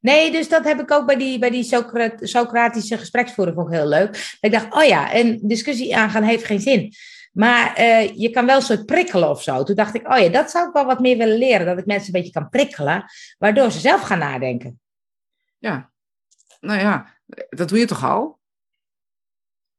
[0.00, 3.86] Nee, dus dat heb ik ook bij die, bij die Socra- Socratische gespreksvoering ik heel
[3.88, 4.12] leuk.
[4.12, 6.92] Dat ik dacht, oh ja, een discussie aangaan heeft geen zin.
[7.32, 9.62] Maar eh, je kan wel een soort prikkelen of zo.
[9.62, 11.66] Toen dacht ik, oh ja, dat zou ik wel wat meer willen leren.
[11.66, 13.04] Dat ik mensen een beetje kan prikkelen,
[13.38, 14.80] waardoor ze zelf gaan nadenken.
[15.58, 15.90] Ja,
[16.60, 17.06] nou ja,
[17.50, 18.38] dat doe je toch al?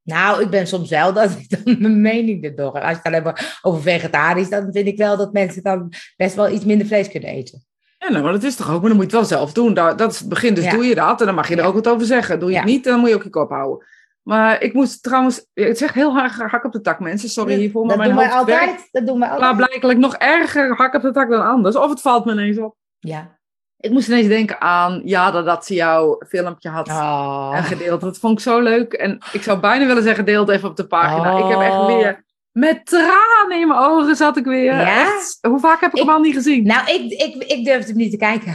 [0.04, 2.72] Nou, ik ben soms wel dat ik dan mijn mening erdoor.
[2.72, 6.36] Als je het alleen maar over vegetarisch, dan vind ik wel dat mensen dan best
[6.36, 7.64] wel iets minder vlees kunnen eten.
[7.97, 9.74] Ja, nou, maar dat is toch ook, maar dan moet je het wel zelf doen.
[9.74, 10.72] Dat, dat is het begin, dus Ja.
[10.72, 11.68] doe je dat en dan mag je er Ja.
[11.68, 12.39] ook wat over zeggen.
[12.39, 13.88] Doe je het niet, dan moet je ook je kop houden.
[14.30, 17.30] Maar ik moest trouwens, het zegt heel hard hak op de tak, mensen.
[17.30, 18.88] Sorry hiervoor, maar dat mijn doen wij werkt altijd.
[18.92, 19.48] Dat doen wij altijd.
[19.48, 21.76] klaarblijkelijk nog erger hak op de tak dan anders.
[21.76, 22.76] Of het valt me ineens op.
[23.00, 23.38] Ja.
[23.78, 27.52] Ik moest ineens denken aan, ja, dat, dat ze jouw filmpje had Oh.
[27.56, 28.02] en gedeeld.
[28.02, 28.94] Dat vond ik zo leuk.
[28.94, 31.38] En ik zou bijna willen zeggen, deel het even op de pagina.
[31.38, 31.86] Ik heb echt Oh.
[31.86, 34.64] weer, met tranen in mijn ogen zat ik weer.
[34.74, 35.02] Ja?
[35.02, 36.64] Echt, hoe vaak heb ik, Ik- hem al niet gezien?
[36.66, 38.52] Nou, ik, ik, ik durfde hem niet te kijken.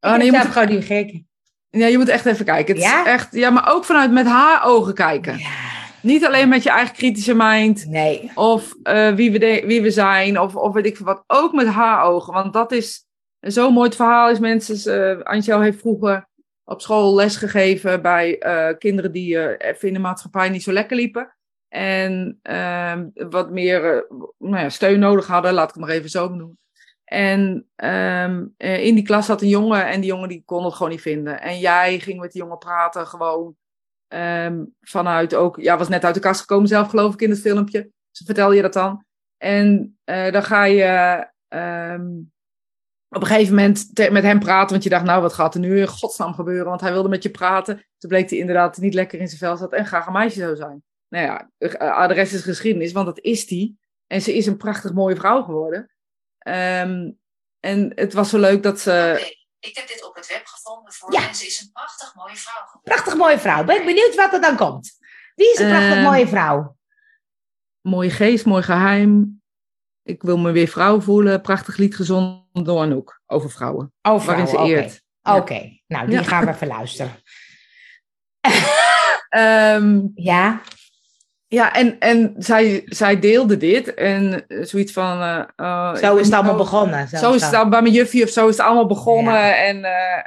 [0.00, 1.28] oh, ik nee, je, moet, gewoon niet gekeken.
[1.78, 2.74] Ja, je moet echt even kijken.
[2.74, 3.00] Het Ja?
[3.00, 5.38] is echt, ja, maar ook vanuit met haar ogen kijken.
[5.38, 5.48] Ja,
[6.00, 7.86] Niet alleen met je eigen kritische mind.
[7.88, 8.30] nee.
[8.34, 10.40] Of eh, wie, we de- wie we zijn.
[10.40, 11.24] Of, of weet ik veel wat.
[11.26, 12.32] Ook met haar ogen.
[12.32, 13.06] Want dat is
[13.40, 14.30] zo'n mooi verhaal.
[14.30, 16.28] Is mensen, eh Angel heeft vroeger
[16.64, 20.96] op school les gegeven bij eh, kinderen die even in de maatschappij niet zo lekker
[20.96, 21.36] liepen.
[21.68, 24.06] En ehm, wat meer
[24.38, 26.58] nou ja, steun nodig hadden, laat ik het maar even zo noemen.
[27.06, 30.74] En ehm, eh, in die klas zat een jongen en die jongen die kon het
[30.74, 31.40] gewoon niet vinden.
[31.40, 33.56] En jij ging met die jongen praten, gewoon
[34.08, 37.40] ehm, vanuit ook, ja, was net uit de kast gekomen zelf geloof ik in het
[37.40, 37.90] filmpje.
[38.10, 39.04] Dus vertel je dat dan.
[39.36, 40.82] En eh, dan ga je
[41.48, 42.06] ehm,
[43.08, 45.80] op een gegeven moment met hem praten, want je dacht, nou, wat gaat er nu
[45.80, 46.66] in godsnaam gebeuren?
[46.66, 47.86] Want hij wilde met je praten.
[47.98, 50.56] Toen bleek hij inderdaad niet lekker in zijn vel zat en graag een meisje zou
[50.56, 50.82] zijn.
[51.08, 53.78] Nou ja, de rest is geschiedenis, want dat is die.
[54.06, 55.95] En ze is een prachtig mooie vrouw geworden.
[56.46, 57.10] Ehm,
[57.60, 58.92] en het was zo leuk dat ze...
[59.60, 61.28] Ik heb dit op het web gevonden voor Ja.
[61.28, 62.82] en ze is een prachtig mooie vrouw geworden.
[62.94, 63.64] Prachtig mooie vrouw.
[63.64, 64.98] Ben ik benieuwd wat er dan komt.
[65.34, 66.76] Wie is een prachtig Ehm, mooie vrouw?
[67.80, 69.42] Mooie geest, mooi geheim.
[70.02, 71.40] Ik wil me weer vrouw voelen.
[71.40, 73.92] Prachtig lied gezongen door Anouk over vrouwen.
[74.02, 74.82] Oh, waarin ze vrouwen, oké.
[74.82, 75.02] eert.
[75.22, 76.22] Oké, nou die Ja.
[76.22, 77.12] gaan we even luisteren.
[79.28, 80.60] Ehm, Ja,
[81.48, 83.94] ja, en, en zij, zij deelde dit.
[83.94, 85.20] En eh, zoiets van...
[85.20, 87.08] eh, eh, zo is het allemaal zo- begonnen.
[87.08, 89.56] Zo is het al bij mijn juffie of zo is het allemaal begonnen.
[89.64, 89.84] En,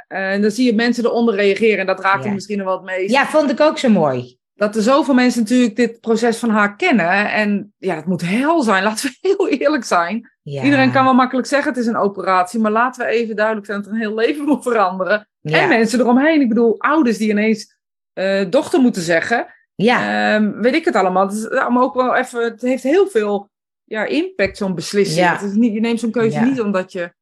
[0.08, 1.78] en dan zie je mensen eronder reageren.
[1.78, 2.32] En dat raakt Ja.
[2.32, 3.10] misschien wel het meest.
[3.10, 4.38] Ja, vond ik ook zo mooi.
[4.54, 7.32] Dat er zoveel mensen natuurlijk dit proces van haar kennen.
[7.32, 8.82] En ja, het moet hel zijn.
[8.88, 10.30] Laten we heel eerlijk zijn.
[10.42, 10.62] Ja.
[10.62, 12.60] Iedereen kan wel makkelijk zeggen het is een operatie.
[12.60, 15.28] Maar laten we even duidelijk zijn dat er een heel leven moet veranderen.
[15.42, 16.40] En mensen eromheen.
[16.40, 17.78] Ik bedoel, ouders die ineens
[18.12, 19.46] eh, dochter moeten zeggen.
[19.82, 20.34] Ja.
[20.34, 21.26] Ehm, weet ik het allemaal.
[21.26, 23.50] Het, is allemaal ook wel even, het heeft heel veel
[23.84, 25.18] ja, impact, zo'n beslissing.
[25.26, 25.32] Ja.
[25.32, 26.44] Het is niet, je neemt zo'n keuze Ja.
[26.44, 27.12] niet omdat je...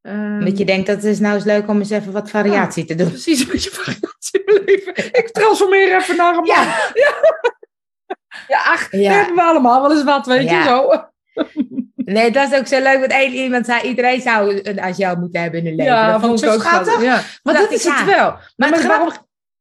[0.00, 2.94] ehm, Dat je denkt, dat is nou eens leuk om eens even wat variatie te
[2.94, 3.08] doen.
[3.08, 4.96] Precies, een beetje variatie in leven.
[4.96, 6.46] Ik transformeer even naar een man.
[6.46, 6.76] Ja,
[8.48, 9.12] Ja, ach, Ja.
[9.12, 10.58] hebben we allemaal wel eens wat, weet Ja.
[10.58, 10.90] je zo.
[12.14, 12.98] nee, dat is ook zo leuk.
[12.98, 16.06] Want één iemand zei, iedereen zou een Angel moeten hebben in hun leven.
[16.12, 17.02] dat vond ik zo schattig.
[17.02, 17.22] Ja.
[17.42, 18.04] Maar dat is het ja.
[18.04, 18.36] wel.
[18.56, 19.10] Maar waarom.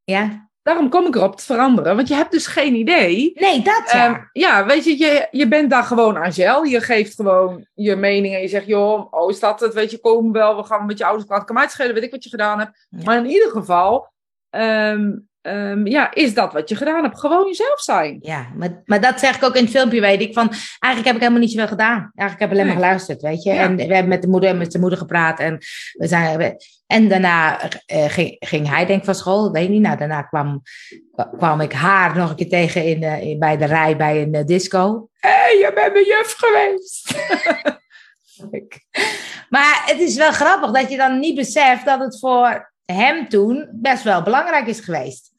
[0.04, 1.96] Ja, daarom kom ik erop te veranderen.
[1.96, 3.32] Want je hebt dus geen idee.
[3.36, 4.06] nee, dat ja.
[4.06, 6.64] Ehm, ja, weet je, je, je bent daar gewoon Angel.
[6.64, 9.74] Je geeft gewoon je mening en je zegt, joh, oh, is dat het?
[9.74, 11.46] Weet je, kom wel, we gaan met je ouders praten.
[11.46, 12.88] Kan mij het schelen, weet ik wat je gedaan hebt.
[12.90, 13.04] Ja.
[13.04, 14.12] Maar in ieder geval,
[14.50, 15.12] ehm,
[15.48, 17.20] ehm, ja, is dat wat je gedaan hebt.
[17.20, 18.18] Gewoon jezelf zijn.
[18.22, 20.34] Ja, maar, maar dat zeg ik ook in het filmpje, weet ik.
[20.34, 22.12] Van, eigenlijk heb ik helemaal niet zoveel gedaan.
[22.16, 23.54] Eigenlijk heb ik alleen maar geluisterd, weet je.
[23.54, 23.62] Ja.
[23.62, 25.40] En we hebben met de moeder en met zijn moeder gepraat.
[25.40, 25.58] En,
[25.94, 29.82] we zijn, en daarna eh, ging, ging hij denk ik van school, weet ik niet.
[29.82, 30.62] Nou, daarna kwam,
[31.38, 34.46] kwam ik haar nog een keer tegen in, in, bij de rij bij een eh,
[34.46, 35.10] disco.
[35.20, 37.16] Hé, hey, je bent mijn juf geweest.
[39.56, 43.70] maar het is wel grappig dat je dan niet beseft dat het voor hem toen
[43.72, 45.32] best wel belangrijk is geweest.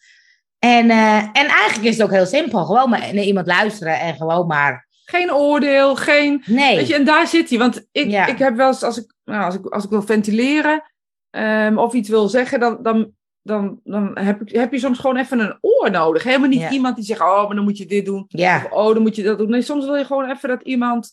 [0.58, 2.64] En, eh, en eigenlijk is het ook heel simpel.
[2.64, 4.86] Gewoon maar naar iemand luisteren en gewoon maar...
[5.04, 6.42] Geen oordeel, geen...
[6.46, 6.76] Nee.
[6.76, 7.58] Weet je, en daar zit hij.
[7.58, 8.26] Want ik, Ja.
[8.26, 10.82] ik heb wel eens, als ik, nou, als ik, als ik wil ventileren
[11.30, 13.10] ehm, of iets wil zeggen, dan, dan,
[13.42, 16.22] dan, dan heb, ik, heb je soms gewoon even een oor nodig.
[16.22, 16.70] Helemaal niet Ja.
[16.70, 18.24] iemand die zegt, oh, maar dan moet je dit doen.
[18.28, 19.50] ja, Of, oh, dan moet je dat doen.
[19.50, 21.12] Nee, soms wil je gewoon even dat iemand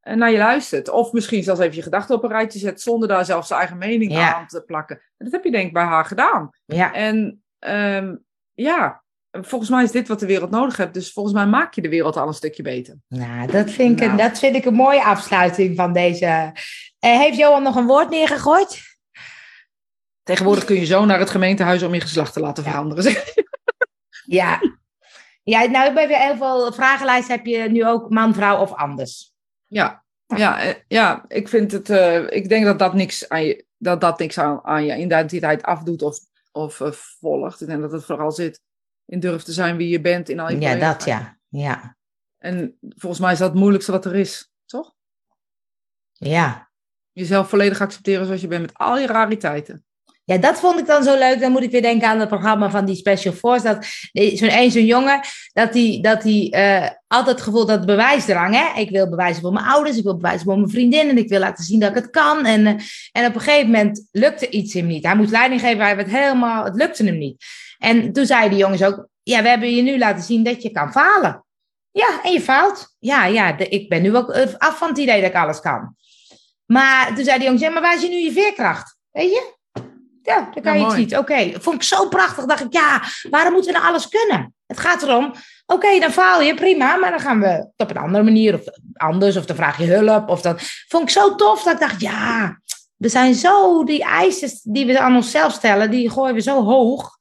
[0.00, 0.88] eh, naar je luistert.
[0.90, 3.78] Of misschien zelfs even je gedachten op een rijtje zet, zonder daar zelf zijn eigen
[3.78, 4.34] mening Ja.
[4.34, 4.96] aan te plakken.
[4.96, 6.50] En dat heb je denk ik bij haar gedaan.
[6.64, 8.14] ja, En ehm,
[8.54, 10.94] ja, volgens mij is dit wat de wereld nodig heeft.
[10.94, 12.96] Dus volgens mij maak je de wereld al een stukje beter.
[13.08, 14.18] nou, dat vind, ik, Nou.
[14.18, 16.52] dat vind ik een mooie afsluiting van deze...
[16.98, 18.82] Eh, heeft Johan nog een woord neergegooid?
[20.22, 22.70] Tegenwoordig kun je zo naar het gemeentehuis om je geslacht te laten Ja.
[22.70, 23.14] veranderen.
[24.26, 24.60] Ja.
[25.42, 29.32] Ja, nou, bij heel veel vragenlijsten heb je nu ook man, vrouw of anders.
[29.66, 31.90] Ja, ja, eh, ja ik vind het.
[31.90, 35.62] eh, ik denk dat dat niks aan je, dat dat niks aan, aan je identiteit
[35.62, 36.18] afdoet of,
[36.54, 37.60] of eh, volgt.
[37.60, 38.60] Ik denk dat het vooral zit
[39.04, 41.38] in durf te zijn wie je bent in al je Ja, dat ja.
[41.48, 41.96] Ja.
[42.38, 44.94] En volgens mij is dat het moeilijkste wat er is, toch?
[46.12, 46.70] Ja.
[47.12, 49.84] Jezelf volledig accepteren zoals je bent met al je rariteiten.
[50.26, 51.40] Ja, dat vond ik dan zo leuk.
[51.40, 53.64] Dan moet ik weer denken aan het programma van die Special Force.
[53.64, 53.86] Dat
[54.38, 55.20] zo'n een, zo'n jongen,
[55.52, 58.80] dat die, dat die eh, altijd het gevoel dat bewijsdrang, hè.
[58.80, 61.38] Ik wil bewijzen voor mijn ouders, ik wil bewijzen voor mijn vriendin en ik wil
[61.40, 62.44] laten zien dat ik het kan.
[62.46, 62.74] En, eh,
[63.12, 65.04] en op een gegeven moment lukte iets hem niet.
[65.04, 67.44] Hij moest leiding geven, hij werd helemaal, het lukte hem niet.
[67.78, 70.70] En toen zeiden die jongens ook, ja, we hebben je nu laten zien dat je
[70.70, 71.44] kan falen.
[71.90, 72.94] Ja, en je faalt.
[72.98, 75.60] Ja, ja, de- ik ben nu ook eh, af van het idee dat ik alles
[75.60, 75.96] kan.
[76.66, 78.96] Maar toen zei die jongens, ja, maar waar is je nu je veerkracht?
[79.10, 79.52] Weet je?
[80.26, 81.00] Ja, dan kan Ja, je mooi.
[81.00, 81.16] iets.
[81.16, 82.44] Oké, vond ik zo prachtig.
[82.44, 84.54] Dacht ik, ja, waarom moeten we nou alles kunnen?
[84.66, 85.32] Het gaat erom,
[85.66, 86.96] oké, dan faal je, prima.
[86.96, 88.60] Maar dan gaan we het op een andere manier of
[88.92, 89.36] anders.
[89.36, 90.28] Of dan vraag je hulp.
[90.28, 90.56] Of dan
[90.88, 92.58] vond ik zo tof dat ik dacht, ja,
[92.96, 97.16] we zijn zo, die eisen die we aan onszelf stellen, die gooien we zo hoog.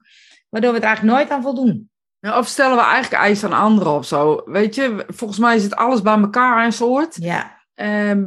[0.49, 1.89] Waardoor we er eigenlijk nooit aan voldoen.
[2.19, 4.41] Ja, of stellen we eigenlijk eisen aan anderen of zo?
[4.45, 7.15] Weet je, volgens mij is het alles bij elkaar een soort.
[7.19, 8.23] Ja, Ehm,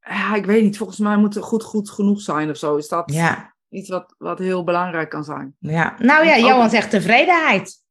[0.00, 0.76] ja, ik weet niet.
[0.76, 2.76] Volgens mij moet het goed, goed genoeg zijn of zo.
[2.76, 5.56] Is dat ja, iets wat, wat heel belangrijk kan zijn?
[5.58, 5.94] ja.
[5.98, 7.86] Nou ja, Johan zegt tevredenheid.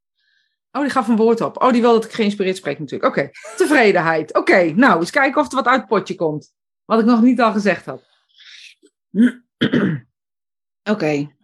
[0.71, 1.61] Oh, die gaf een woord op.
[1.61, 3.17] Oh, die wil dat ik geïnspireerd spreek natuurlijk.
[3.17, 4.33] Oké, tevredenheid.
[4.37, 6.53] Oké, nou, eens kijken of er wat uit het potje komt.
[6.85, 8.03] Wat ik nog niet al gezegd had.
[10.91, 11.35] Oké.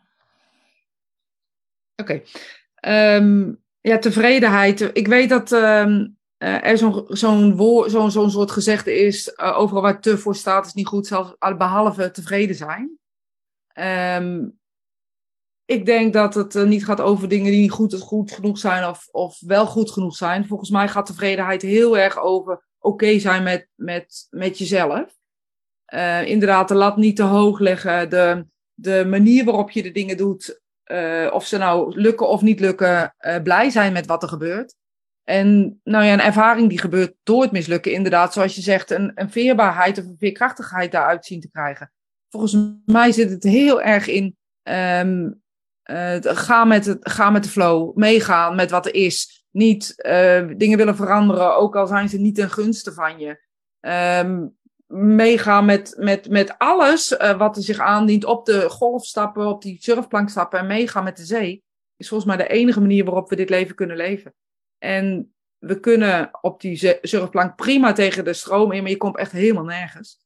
[1.95, 2.21] Oké.
[2.75, 4.89] Ehm, ja, tevredenheid.
[4.93, 6.07] Ik weet dat ehm,
[6.37, 9.33] eh, er zo'n zo'n woord- zo'n soort gezegde is.
[9.33, 12.97] eh, overal waar te voor staat is niet goed, zelfs al- behalve tevreden zijn.
[13.73, 14.45] Ehm,
[15.65, 18.85] ik denk dat het eh, niet gaat over dingen die niet goed, goed genoeg zijn
[18.85, 20.47] of, of wel goed genoeg zijn.
[20.47, 25.15] Volgens mij gaat tevredenheid heel erg over oké zijn met, met, met jezelf.
[25.85, 28.09] Eh, inderdaad, de lat niet te hoog leggen.
[28.09, 32.59] De, de manier waarop je de dingen doet, eh, of ze nou lukken of niet
[32.59, 34.75] lukken, blij zijn met wat er gebeurt.
[35.23, 39.11] En nou ja, een ervaring die gebeurt door het mislukken, inderdaad, zoals je zegt, een,
[39.15, 41.92] een veerbaarheid of een veerkrachtigheid daaruit zien te krijgen.
[42.33, 45.31] Volgens mij zit het heel erg in ehm,
[45.83, 49.45] eh, ga, met het, met de flow, meegaan met wat er is.
[49.51, 53.41] Niet eh, dingen willen veranderen, ook al zijn ze niet ten gunste van je.
[53.79, 54.47] Ehm,
[55.15, 58.25] meegaan met, met, met alles eh, wat er zich aandient.
[58.25, 61.63] Op de golf stappen, op die surfplank stappen en meegaan met de zee.
[61.97, 64.33] Is volgens mij de enige manier waarop we dit leven kunnen leven.
[64.77, 69.31] En we kunnen op die surfplank prima tegen de stroom in, maar je komt echt
[69.31, 70.22] helemaal nergens.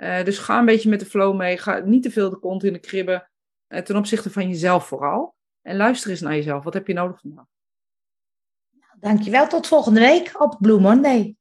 [0.00, 1.58] Eh, dus ga een beetje met de flow mee.
[1.58, 3.30] Ga niet te veel de kont in de kribben.
[3.66, 5.34] eh, ten opzichte van jezelf vooral.
[5.62, 6.64] En luister eens naar jezelf.
[6.64, 7.44] Wat heb je nodig vandaag?
[9.00, 11.36] Dankjewel, tot volgende week op Blue Monday.